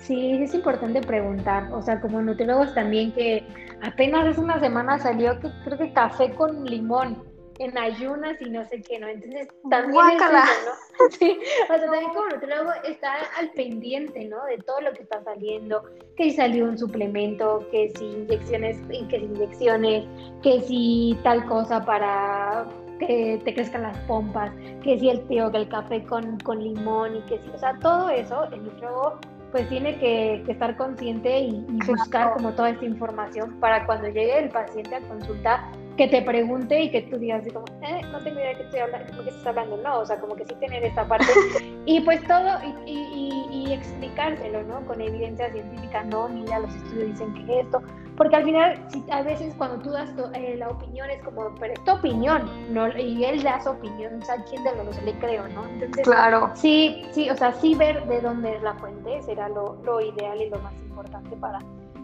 [0.00, 1.72] Sí, es importante preguntar.
[1.72, 3.46] O sea, como nutriólogos también que
[3.82, 7.22] apenas hace una semana salió que creo que café con limón
[7.58, 9.08] en ayunas y no sé qué, ¿no?
[9.08, 11.10] Entonces también es eso, ¿no?
[11.18, 14.44] Sí, o sea, también como nutriólogo está al pendiente, ¿no?
[14.44, 15.84] De todo lo que está saliendo,
[16.16, 20.04] que si salió un suplemento, que si inyecciones, que si inyecciones,
[20.42, 22.66] que si tal cosa para
[22.98, 24.50] que te crezcan las pompas,
[24.82, 27.78] que si el tío, que el café con, con limón y que si, o sea,
[27.78, 29.18] todo eso el nutriólogo
[29.52, 34.38] pues tiene que, estar consciente y, y buscar como toda esta información para cuando llegue
[34.38, 38.18] el paciente a consulta que te pregunte y que tú digas así como, eh, no
[38.20, 40.54] tengo idea de qué estoy hablando, qué estás hablando, no, o sea, como que sí
[40.54, 41.26] tener esta parte
[41.86, 44.84] y pues todo y, y, y, explicárselo, ¿no?
[44.86, 47.82] Con evidencia científica, no, mira, los estudios dicen que esto,
[48.16, 51.72] porque al final, si, a veces cuando tú das eh, la opinión es como, pero
[51.72, 52.88] es tu opinión, ¿no?
[52.96, 55.66] Y él da su opinión, o sea, ¿quién de los dos le creo, no?
[55.66, 56.50] Entonces, claro.
[56.54, 60.40] Sí, sí, o sea, sí ver de dónde es la fuente será lo, lo ideal
[60.40, 61.58] y lo más importante para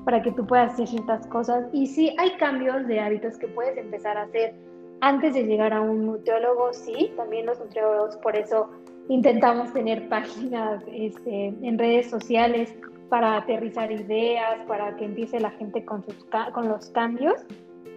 [0.05, 1.66] para que tú puedas hacer ciertas cosas.
[1.72, 4.55] Y sí, hay cambios de hábitos que puedes empezar a hacer
[5.03, 8.70] antes de llegar a un nutriólogo, sí, también los nutriólogos, por eso
[9.09, 12.72] intentamos tener páginas este, en redes sociales
[13.09, 16.24] para aterrizar ideas, para que empiece la gente con, sus,
[16.55, 17.34] con los cambios,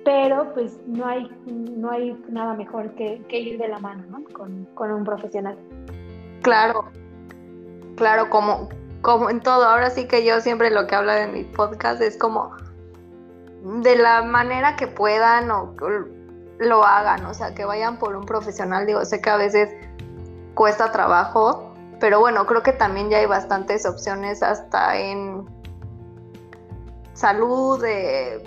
[0.04, 4.24] pero pues no hay, no hay nada mejor que, que ir de la mano ¿no?
[4.34, 5.58] con, con un profesional.
[6.42, 6.86] Claro,
[7.96, 8.68] claro, como,
[9.02, 12.18] como en todo, ahora sí que yo siempre lo que hablo de mi podcast es
[12.18, 12.56] como
[13.64, 15.76] de la manera que puedan o
[16.60, 18.86] lo hagan, o sea, que vayan por un profesional.
[18.86, 19.70] Digo, sé que a veces
[20.54, 25.46] cuesta trabajo, pero bueno, creo que también ya hay bastantes opciones hasta en
[27.14, 28.44] salud, de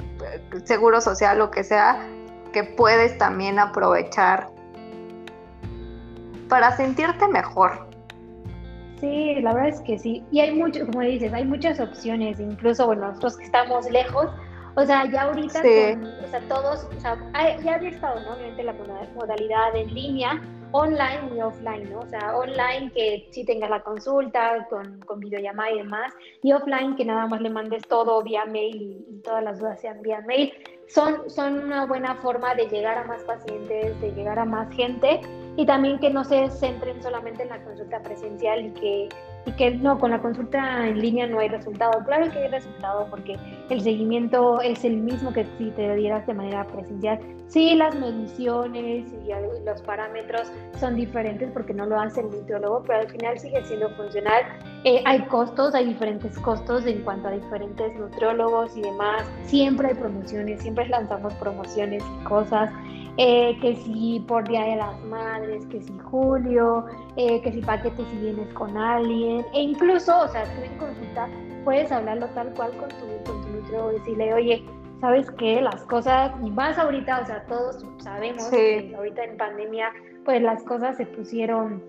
[0.65, 2.07] seguro social, lo que sea,
[2.53, 4.51] que puedes también aprovechar
[6.49, 7.88] para sentirte mejor.
[9.01, 10.25] Sí, la verdad es que sí.
[10.31, 14.29] Y hay mucho, como dices, hay muchas opciones, incluso, bueno, nosotros que estamos lejos,
[14.75, 17.17] o sea, ya ahorita, o sea, todos, o sea,
[17.63, 18.35] ya había estado, ¿no?
[18.35, 18.75] Obviamente la
[19.15, 20.41] modalidad en línea,
[20.73, 22.01] online y offline, ¿no?
[22.01, 26.13] O sea, online que sí tengas la consulta con, con videollamada y demás,
[26.43, 29.81] y offline que nada más le mandes todo vía mail y, y, todas las dudas
[29.81, 30.53] sean vía mail.
[30.89, 35.21] Son, son una buena forma de llegar a más pacientes, de llegar a más gente
[35.57, 39.09] y también que no se centren solamente en la consulta presencial y que,
[39.49, 42.05] y que no, con la consulta en línea no hay resultado.
[42.05, 43.37] Claro que hay resultado porque
[43.71, 47.19] el seguimiento es el mismo que si te dieras de manera presencial.
[47.47, 53.01] Sí, las mediciones y los parámetros son diferentes porque no lo hace el nutriólogo, pero
[53.01, 54.43] al final sigue siendo funcional.
[54.85, 59.25] Eh, hay costos, hay diferentes costos en cuanto a diferentes nutriólogos y demás.
[59.47, 62.71] Siempre hay promociones, siempre lanzamos promociones y cosas.
[63.21, 66.85] Eh, que si por Día de las Madres, que si Julio,
[67.19, 71.29] eh, que si paquetes si vienes con alguien, e incluso, o sea, tú en consulta
[71.65, 74.65] puedes hablarlo tal cual con tu, con tu decirle, oye,
[75.01, 75.61] ¿sabes qué?
[75.61, 79.93] Las cosas, y más ahorita, o sea, todos sabemos que ahorita en pandemia,
[80.25, 81.83] pues las cosas se pusieron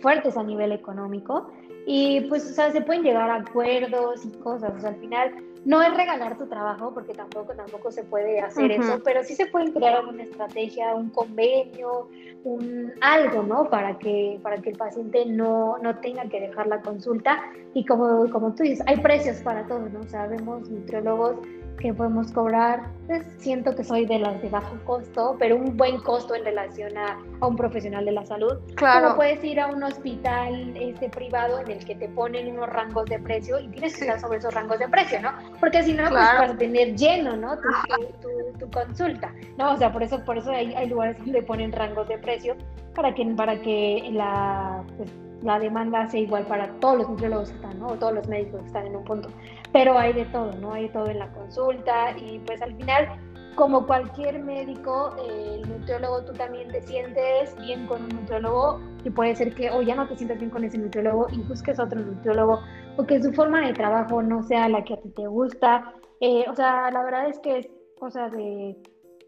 [0.00, 1.50] fuertes a nivel económico
[1.86, 5.34] y pues, o sea, se pueden llegar a acuerdos y cosas, o sea, al final
[5.64, 9.46] no es regalar tu trabajo, porque tampoco, tampoco se puede hacer eso, pero sí se
[9.46, 12.08] puede crear una estrategia, un convenio,
[12.44, 13.70] un algo, ¿no?
[13.70, 17.40] Para que, para que el paciente no, no tenga que dejar la consulta.
[17.74, 20.02] Y como, como tú dices, hay precios para todo, ¿no?
[20.04, 21.36] Sabemos nutriólogos
[21.82, 25.98] que podemos cobrar, pues siento que soy de las de bajo costo, pero un buen
[25.98, 28.56] costo en relación a, un profesional de la salud.
[28.76, 29.02] Claro.
[29.02, 33.06] Como puedes ir a un hospital este, privado en el que te ponen unos rangos
[33.06, 35.32] de precio y tienes que estar sobre esos rangos de precio, ¿no?
[35.58, 37.56] Porque si no, pues para tener lleno, ¿no?
[37.56, 39.72] Tu, tu, consulta, ¿no?
[39.72, 42.54] O sea, por eso, por eso hay, hay lugares donde ponen rangos de precio
[42.94, 45.10] para que, para que la, pues,
[45.42, 47.88] la demanda sea igual para todos los nutriólogos que están, ¿no?
[47.88, 49.28] O todos los médicos que están en un punto.
[49.72, 50.72] Pero hay de todo, ¿no?
[50.72, 53.08] Hay de todo en la consulta y pues al final,
[53.54, 59.34] como cualquier médico, el nutriólogo tú también te sientes bien con un nutriólogo y puede
[59.34, 62.60] ser que o ya no te sientas bien con ese nutriólogo y busques otro nutriólogo
[62.96, 65.94] o que su forma de trabajo no sea la que a ti te gusta.
[66.20, 67.68] Eh, o sea, la verdad es que es
[67.98, 68.76] cosa de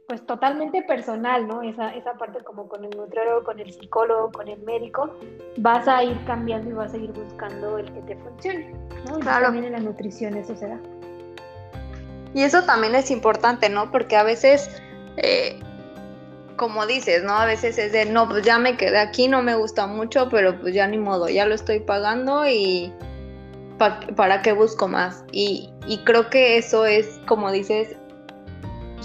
[0.06, 1.62] pues totalmente personal, ¿no?
[1.62, 5.16] Esa, esa parte como con el nutriólogo, con el psicólogo, con el médico,
[5.58, 8.74] vas a ir cambiando y vas a ir buscando el que te funcione,
[9.08, 9.18] ¿no?
[9.18, 9.46] Y claro.
[9.46, 10.78] también en la nutrición eso se da.
[12.34, 13.90] Y eso también es importante, ¿no?
[13.90, 14.68] Porque a veces,
[15.16, 15.58] eh,
[16.56, 17.32] como dices, ¿no?
[17.32, 20.60] A veces es de, no, pues ya me quedé aquí, no me gusta mucho, pero
[20.60, 22.92] pues ya ni modo, ya lo estoy pagando y
[24.16, 25.24] ¿para qué busco más?
[25.32, 27.96] Y, y creo que eso es, como dices,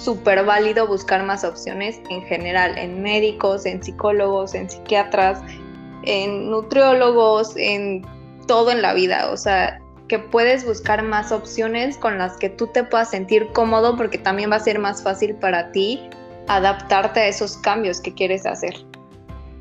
[0.04, 5.42] súper válido buscar más opciones en general, en médicos, en psicólogos, en psiquiatras,
[6.04, 8.06] en nutriólogos, en
[8.48, 9.30] todo en la vida.
[9.32, 13.96] O sea, que puedes buscar más opciones con las que tú te puedas sentir cómodo
[13.96, 16.02] porque también va a ser más fácil para ti
[16.48, 18.74] adaptarte a esos cambios que quieres hacer.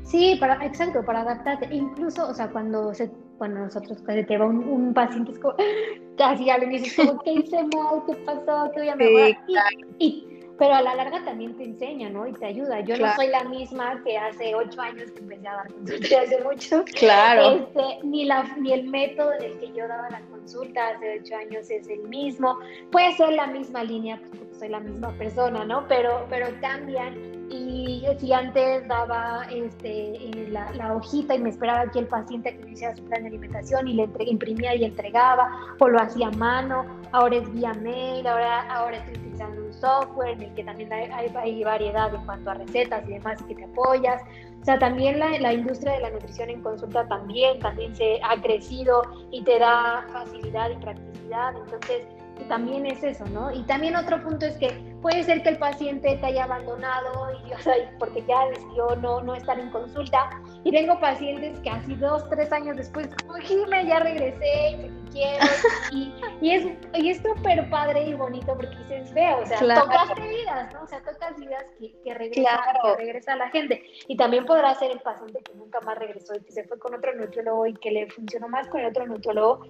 [0.03, 1.67] Sí, para, exacto, para adaptarte.
[1.71, 5.53] Incluso, o sea, cuando se, cuando nosotros cuando te va un, paciente es como,
[6.17, 8.03] casi al inicio como, ¿qué hice mal?
[8.07, 8.71] ¿Qué pasó?
[8.73, 9.37] ¿Qué voy a mejorar?
[9.99, 10.27] y,
[10.59, 12.27] pero a la larga también te enseña, ¿no?
[12.27, 12.81] Y te ayuda.
[12.81, 16.43] Yo no soy la misma que hace ocho años que empecé a dar consultas, hace
[16.43, 16.83] mucho.
[16.95, 17.51] Claro.
[17.51, 21.35] Este, ni, la, ni el método en el que yo daba la consulta hace ocho
[21.37, 22.59] años es el mismo.
[22.91, 25.87] Puede ser la misma línea, pues soy la misma persona, ¿no?
[25.87, 27.15] Pero, pero cambian
[27.49, 32.55] y si antes daba este, eh, la, la, hojita y me esperaba aquí el paciente
[32.55, 35.49] que me hiciera su plan de alimentación y le imprimía y entregaba,
[35.79, 40.29] o lo hacía a mano, ahora es vía mail, ahora, ahora estoy utilizando un software
[40.33, 43.63] en el que también hay, hay, variedad en cuanto a recetas y demás que te
[43.63, 44.21] apoyas.
[44.61, 48.39] O sea, también la, la, industria de la nutrición en consulta también, también se ha
[48.41, 51.55] crecido y te da facilidad y practicidad.
[51.55, 52.05] Entonces,
[52.45, 53.51] también es eso, ¿no?
[53.51, 54.69] Y también otro punto es que
[55.01, 59.21] puede ser que el paciente te haya abandonado y, o sea, porque ya decidió no,
[59.21, 60.29] no estar en consulta.
[60.63, 63.09] Y tengo pacientes que así dos, tres años después,
[63.43, 65.45] Jime, ya regresé, quiero.
[65.91, 70.27] Y, y es y es súper padre y bonito porque dices, veo, o sea, tocaste
[70.27, 70.83] vidas, ¿no?
[70.83, 73.83] O sea, tocas vidas que, que, regresa, que regresa a la gente.
[74.07, 76.93] Y también podrá ser el paciente que nunca más regresó y que se fue con
[76.95, 79.65] otro nutriólogo y que le funcionó más con el otro nutriólogo,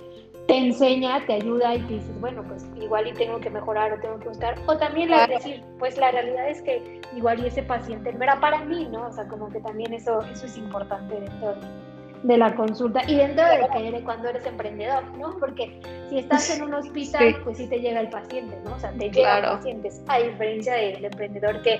[0.47, 3.99] te enseña, te ayuda y te dices, bueno, pues igual y tengo que mejorar o
[3.99, 4.55] tengo que buscar.
[4.67, 8.39] O también la, decir, pues la realidad es que igual y ese paciente no era
[8.39, 9.07] para mí, ¿no?
[9.07, 11.88] O sea, como que también eso, eso es importante dentro de,
[12.23, 15.37] la consulta y dentro de, que de cuando eres emprendedor, ¿no?
[15.39, 15.79] Porque
[16.09, 18.75] si estás en un hospital, pues sí te llega el paciente, ¿no?
[18.75, 21.79] O sea, te llegan pacientes, a diferencia del emprendedor que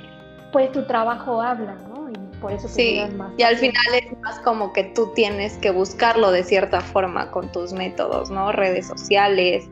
[0.51, 2.09] pues tu trabajo habla, ¿no?
[2.09, 3.31] Y por eso te sí, más.
[3.37, 7.51] Y al final es más como que tú tienes que buscarlo de cierta forma con
[7.51, 8.51] tus métodos, ¿no?
[8.51, 9.67] Redes sociales,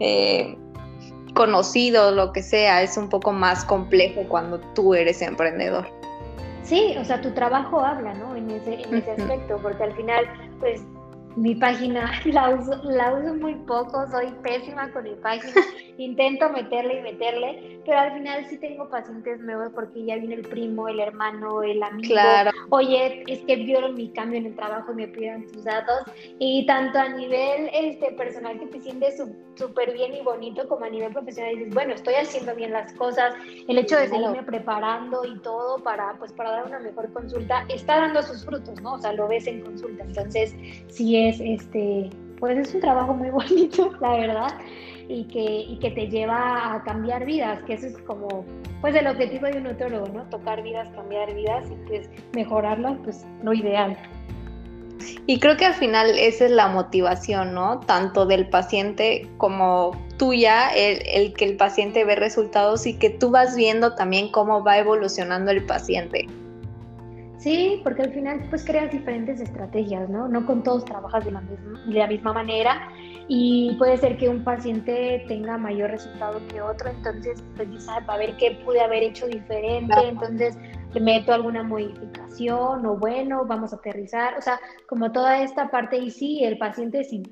[0.00, 0.56] eh,
[1.34, 5.99] conocido, lo que sea, es un poco más complejo cuando tú eres emprendedor.
[6.70, 8.36] Sí, o sea, tu trabajo habla, ¿no?
[8.36, 10.24] En ese, en ese aspecto, porque al final,
[10.60, 10.86] pues
[11.36, 15.52] mi página la uso, la uso muy poco, soy pésima con mi página,
[15.98, 20.42] intento meterle y meterle, pero al final sí tengo pacientes nuevos porque ya viene el
[20.42, 22.12] primo, el hermano, el amigo.
[22.12, 22.50] Claro.
[22.70, 26.02] Oye, es que vieron mi cambio en el trabajo y me pidieron tus datos.
[26.38, 29.22] Y tanto a nivel este, personal que te sientes
[29.54, 33.34] súper bien y bonito, como a nivel profesional dices, bueno, estoy haciendo bien las cosas,
[33.68, 38.00] el hecho de seguirme preparando y todo para, pues, para dar una mejor consulta, está
[38.00, 38.94] dando sus frutos, ¿no?
[38.94, 40.04] O sea, lo ves en consulta.
[40.04, 40.54] Entonces,
[40.88, 44.54] sí es, este, pues es un trabajo muy bonito, la verdad,
[45.08, 48.44] y que, y que te lleva a cambiar vidas, que eso es como,
[48.80, 50.24] pues el objetivo de un nutriólogo, ¿no?
[50.30, 53.96] Tocar vidas, cambiar vidas y pues mejorarlas, pues lo ideal.
[55.26, 57.80] Y creo que al final esa es la motivación, ¿no?
[57.80, 63.30] Tanto del paciente como tuya, el, el, que el paciente ve resultados y que tú
[63.30, 66.26] vas viendo también cómo va evolucionando el paciente.
[67.40, 70.28] Sí, porque al final pues creas diferentes estrategias, ¿no?
[70.28, 72.90] No con todos trabajas de la misma, de la misma manera
[73.28, 78.16] y puede ser que un paciente tenga mayor resultado que otro, entonces pues dices, a
[78.18, 80.58] ver qué pude haber hecho diferente, entonces
[80.92, 85.96] le meto alguna modificación o bueno, vamos a aterrizar, o sea, como toda esta parte
[85.96, 87.22] y sí, el paciente si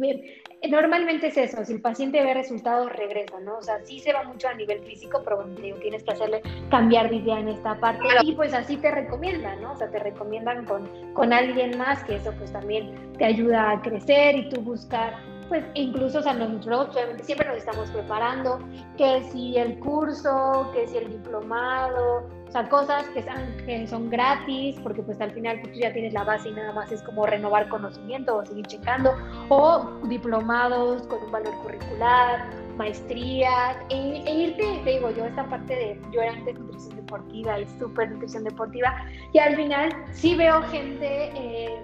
[0.69, 3.59] normalmente es eso, si el paciente ve resultados regresa, ¿no?
[3.59, 6.43] O sea, sí se va mucho a nivel físico, pero bueno, digo, tienes que hacerle
[6.71, 9.73] cambiar de idea en esta parte y pues así te recomiendan, ¿no?
[9.73, 13.83] O sea, te recomiendan con, con alguien más que eso pues también te ayuda a
[13.83, 15.15] crecer y tú buscar
[15.49, 18.59] pues incluso, o sea, nosotros obviamente siempre nos estamos preparando,
[18.97, 25.03] que si el curso, que si el diplomado, o sea, cosas que, son gratis, porque
[25.03, 27.69] pues al final pues, tú ya tienes la base y nada más es como renovar
[27.69, 29.15] conocimiento o seguir checando,
[29.51, 35.75] o diplomados con un valor curricular, maestrías, e, e irte, te digo yo, esta parte
[35.75, 38.97] de, yo era antes nutrición deportiva y súper nutrición deportiva,
[39.33, 41.83] y al final sí veo gente eh,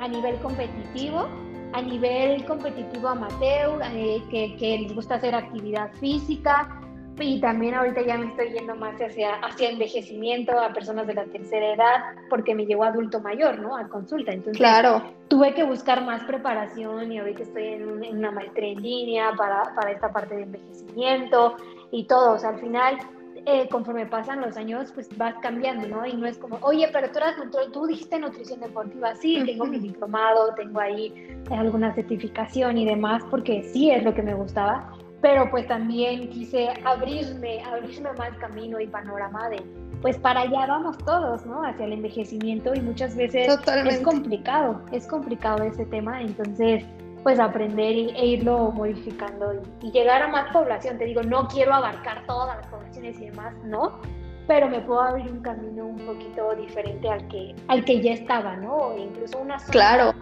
[0.00, 1.26] a nivel competitivo,
[1.72, 6.80] a nivel competitivo amateur, eh, que, les gusta hacer actividad física.
[7.20, 11.24] Y también ahorita ya me estoy yendo más hacia, hacia envejecimiento a personas de la
[11.24, 11.96] tercera edad,
[12.28, 13.76] porque me llegó adulto mayor, ¿no?
[13.76, 14.32] A consulta.
[14.32, 15.02] Entonces, claro.
[15.28, 19.74] tuve que buscar más preparación y ahorita estoy en, en una maestría en línea para,
[19.74, 21.56] para esta parte de envejecimiento
[21.90, 22.32] y todo.
[22.34, 22.98] O sea, al final
[23.46, 26.04] eh, conforme pasan los años, pues vas cambiando, ¿no?
[26.04, 27.36] Y no es como, oye, pero tú, eras,
[27.72, 31.12] tú dijiste nutrición deportiva, sí, tengo mi diplomado, tengo ahí
[31.50, 36.68] alguna certificación y demás, porque sí es lo que me gustaba, pero pues también quise
[36.84, 39.62] abrirme, abrirme más camino y panorama de,
[40.00, 41.62] pues para allá vamos todos, ¿no?
[41.64, 43.48] Hacia el envejecimiento y muchas veces
[43.86, 46.84] es complicado, es complicado ese tema, entonces
[47.22, 49.52] pues aprender e irlo modificando
[49.82, 50.96] y, llegar a más población.
[50.96, 54.00] Te digo, no quiero abarcar todas las poblaciones y demás, no,
[54.46, 58.56] pero me puedo abrir un camino un poquito diferente al que, al que ya estaba,
[58.56, 58.74] ¿no?
[58.74, 60.14] O incluso una zona claro.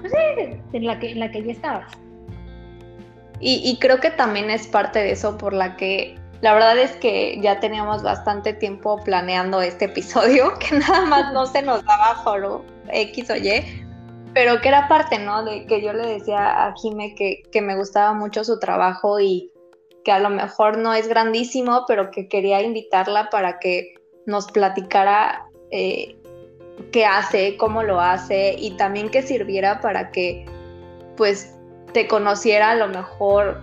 [0.73, 1.93] En, la que, en la que ya estabas.
[3.41, 7.39] Y, creo que también es parte de eso por la que la verdad es que
[7.41, 12.65] ya teníamos bastante tiempo planeando este episodio, que nada más no se nos daba por
[12.91, 13.63] X o Y,
[14.35, 15.45] pero que era parte, ¿no?
[15.45, 19.53] De que yo le decía a Jime que, que me gustaba mucho su trabajo y
[20.05, 23.95] que a lo mejor no es grandísimo, pero que quería invitarla para que
[24.27, 26.17] nos platicara eh,
[26.93, 30.47] qué hace, cómo lo hace y también que sirviera para que
[31.17, 31.58] pues
[31.93, 33.61] te conociera a lo mejor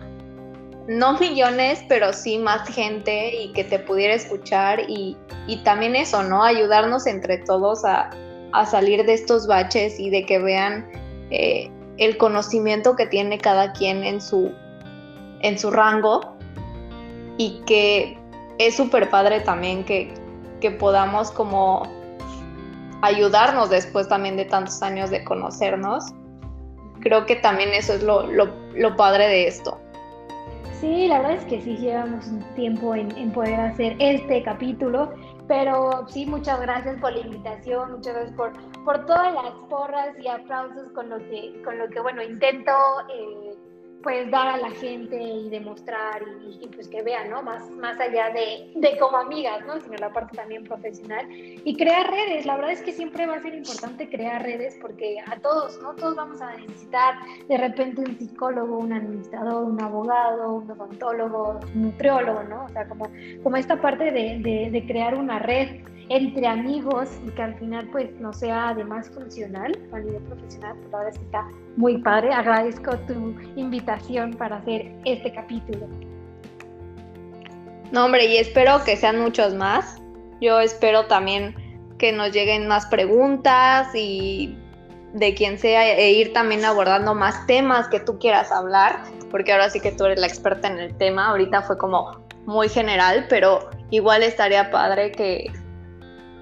[0.88, 6.24] no millones, pero sí más gente y que te pudiera escuchar y, y también eso,
[6.24, 6.44] ¿no?
[6.44, 8.12] Ayudarnos entre todos a,
[8.54, 10.88] a salir de estos baches y de que vean
[11.32, 14.54] eh, el conocimiento que tiene cada quien en su,
[15.42, 16.36] en su rango
[17.38, 18.18] y que
[18.60, 20.14] es súper padre también que,
[20.62, 21.84] que podamos como
[23.02, 26.06] ayudarnos después también de tantos años de conocernos.
[27.06, 29.78] Creo que también eso es lo, lo, padre de esto.
[30.82, 35.14] Sí, la verdad es que sí llevamos un tiempo en, en, poder hacer este capítulo
[35.48, 38.52] pero sí, muchas gracias por la invitación, muchas gracias por,
[38.84, 42.72] por todas las porras y aplausos con lo que, con lo que bueno, intento
[43.14, 43.55] eh,
[44.06, 46.22] pues dar a la gente y demostrar
[46.62, 47.42] y, pues que vean, ¿no?
[47.42, 49.82] Más, más allá de, de, como amigas, ¿no?
[49.82, 52.46] Sino la parte también profesional y crear redes.
[52.46, 55.96] La verdad es que siempre va a ser importante crear redes porque a todos, ¿no?
[55.96, 57.16] Todos vamos a necesitar
[57.48, 62.66] de repente un psicólogo, un administrador, un abogado, un odontólogo, un nutriólogo, ¿no?
[62.66, 63.10] O sea, como,
[63.42, 67.88] como esta parte de, de, de crear una red entre amigos y que al final
[67.92, 72.34] pues no sea además funcional a nivel profesional, pues ahora sí está muy padre.
[72.34, 75.88] Agradezco tu invitación para hacer este capítulo.
[77.92, 80.02] No, hombre, y espero que sean muchos más.
[80.42, 81.56] Yo espero también
[81.98, 84.58] que nos lleguen más preguntas y
[85.14, 89.70] de quien sea e ir también abordando más temas que tú quieras hablar, porque ahora
[89.70, 91.30] sí que tú eres la experta en el tema.
[91.30, 95.52] Ahorita fue como muy general, pero igual estaría padre que,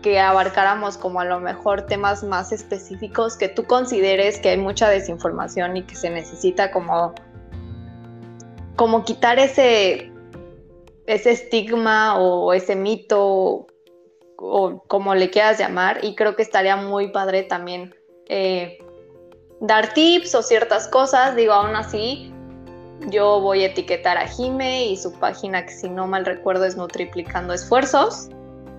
[0.03, 4.87] que abarcáramos como a lo mejor temas más específicos que tú consideres que hay mucha
[4.87, 7.15] desinformación y que se necesita como,
[8.75, 10.11] como quitar ese,
[11.07, 13.65] ese estigma o ese mito
[14.37, 16.03] o como le quieras llamar.
[16.03, 17.95] Y creo que estaría muy padre también
[18.27, 18.77] eh,
[19.61, 22.29] dar tips o ciertas cosas, digo aún así
[23.09, 26.77] yo voy a etiquetar a Jime y su página que si no mal recuerdo es
[26.77, 28.29] Nutriplicando Esfuerzos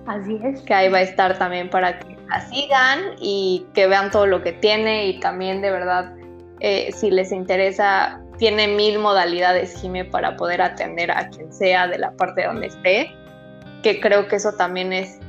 [0.07, 0.61] Así es.
[0.61, 4.43] Que ahí va a estar también para que la sigan y que vean todo lo
[4.43, 6.13] que tiene y también de verdad,
[6.59, 11.97] eh, si les interesa, tiene mil modalidades, Jime, para poder atender a quien sea de
[11.97, 13.15] la parte donde esté,
[13.83, 15.19] que creo que eso también es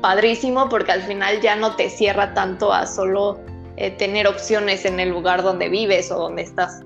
[0.00, 3.40] padrísimo porque al final ya no te cierra tanto a solo
[3.76, 6.82] eh, tener opciones en el lugar donde vives o donde estás.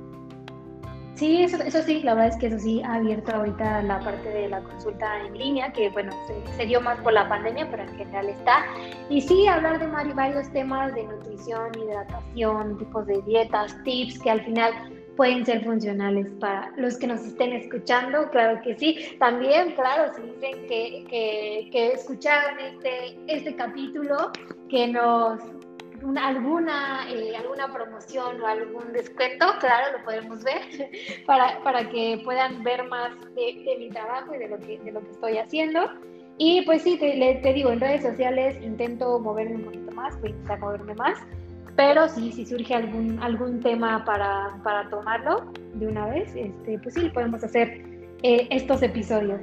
[1.16, 4.28] Sí, eso, eso, sí, la verdad es que eso sí ha abierto ahorita la parte
[4.28, 6.12] de la consulta en línea, que bueno,
[6.58, 8.66] se, dio más por la pandemia, pero en general está.
[9.08, 14.44] Y sí, hablar de varios temas de nutrición, hidratación, tipos de dietas, tips, que al
[14.44, 14.72] final
[15.16, 19.16] pueden ser funcionales para los que nos estén escuchando, claro que sí.
[19.18, 24.32] También, claro, si dicen que, que, que escucharon este, este capítulo,
[24.68, 25.40] que nos
[26.16, 30.60] alguna, eh, alguna promoción o algún descuento, claro, lo podemos ver,
[31.26, 35.00] para, para que puedan ver más de, mi trabajo y de lo, que, de lo
[35.00, 35.90] que estoy haciendo.
[36.38, 40.30] Y pues sí, te, te digo, en redes sociales intento moverme un poquito más, voy
[40.30, 41.18] a intentar moverme más,
[41.76, 46.94] pero sí, si surge algún, algún tema para, para tomarlo de una vez, este, pues
[46.94, 47.82] sí, podemos hacer
[48.22, 49.40] eh, estos episodios.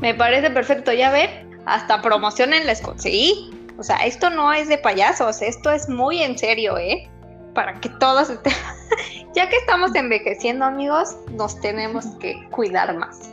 [0.00, 3.50] Me parece perfecto, ya ver, hasta promocionen les conseguí.
[3.80, 7.08] O sea, esto no es de payasos, esto es muy en serio, ¿eh?
[7.54, 8.52] Para que todos estén...
[9.34, 13.32] ya que estamos envejeciendo, amigos, nos tenemos que cuidar más.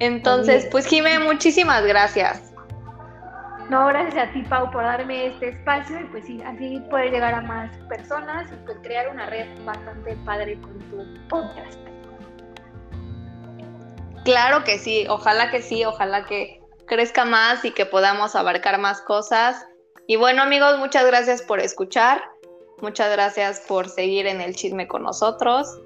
[0.00, 2.52] Entonces, pues Jime, muchísimas gracias.
[3.70, 7.32] No, gracias a ti, Pau, por darme este espacio y pues sí, así poder llegar
[7.32, 11.78] a más personas y pues crear una red bastante padre con tu podcast.
[14.26, 16.61] Claro que sí, ojalá que sí, ojalá que
[16.92, 19.66] crezca más y que podamos abarcar más cosas.
[20.06, 22.22] Y bueno amigos, muchas gracias por escuchar,
[22.82, 25.80] muchas gracias por seguir en el chisme con nosotros.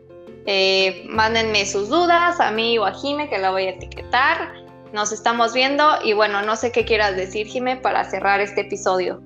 [0.46, 4.52] Eh, mándenme sus dudas a mí o a Jime que la voy a etiquetar.
[4.92, 9.20] Nos estamos viendo y bueno, no sé qué quieras decir Jime para cerrar este episodio.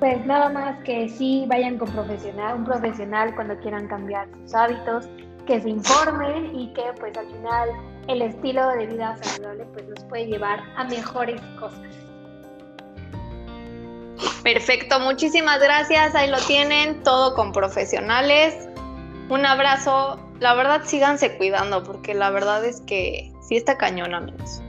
[0.00, 5.06] Pues nada más que sí vayan con profesional, un profesional cuando quieran cambiar sus hábitos,
[5.46, 7.68] que se informen y que pues al final
[8.10, 11.80] el estilo de vida saludable pues nos puede llevar a mejores cosas.
[14.42, 16.14] Perfecto, muchísimas gracias.
[16.14, 18.68] Ahí lo tienen, todo con profesionales.
[19.28, 20.18] Un abrazo.
[20.40, 24.62] La verdad, síganse cuidando, porque la verdad es que sí está cañón, amigos.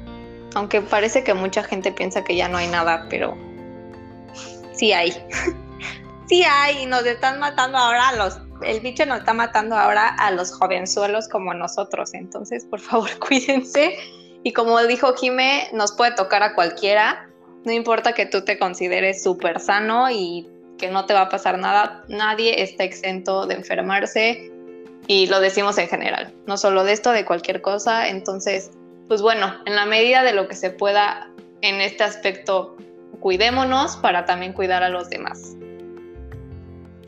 [0.53, 3.37] Aunque parece que mucha gente piensa que ya no hay nada, pero
[4.73, 5.11] sí hay.
[6.27, 10.31] sí hay, y nos están matando ahora los el bicho nos está matando ahora a
[10.31, 12.13] los jovenzuelos como nosotros.
[12.13, 13.97] Entonces, por favor, cuídense.
[14.43, 17.29] Y como dijo Jime, nos puede tocar a cualquiera.
[17.63, 21.59] No importa que tú te consideres súper sano y que no te va a pasar
[21.59, 22.03] nada.
[22.07, 24.51] Nadie está exento de enfermarse.
[25.07, 26.33] Y lo decimos en general.
[26.47, 28.07] No solo de esto, de cualquier cosa.
[28.07, 28.71] Entonces,
[29.07, 31.29] pues bueno, en la medida de lo que se pueda
[31.61, 32.75] en este aspecto,
[33.19, 35.55] cuidémonos para también cuidar a los demás.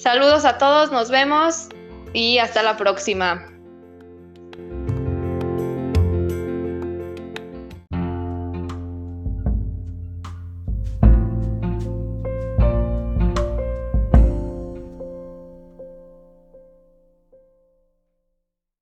[0.03, 1.69] Saludos a todos, nos vemos
[2.11, 3.52] y hasta la próxima.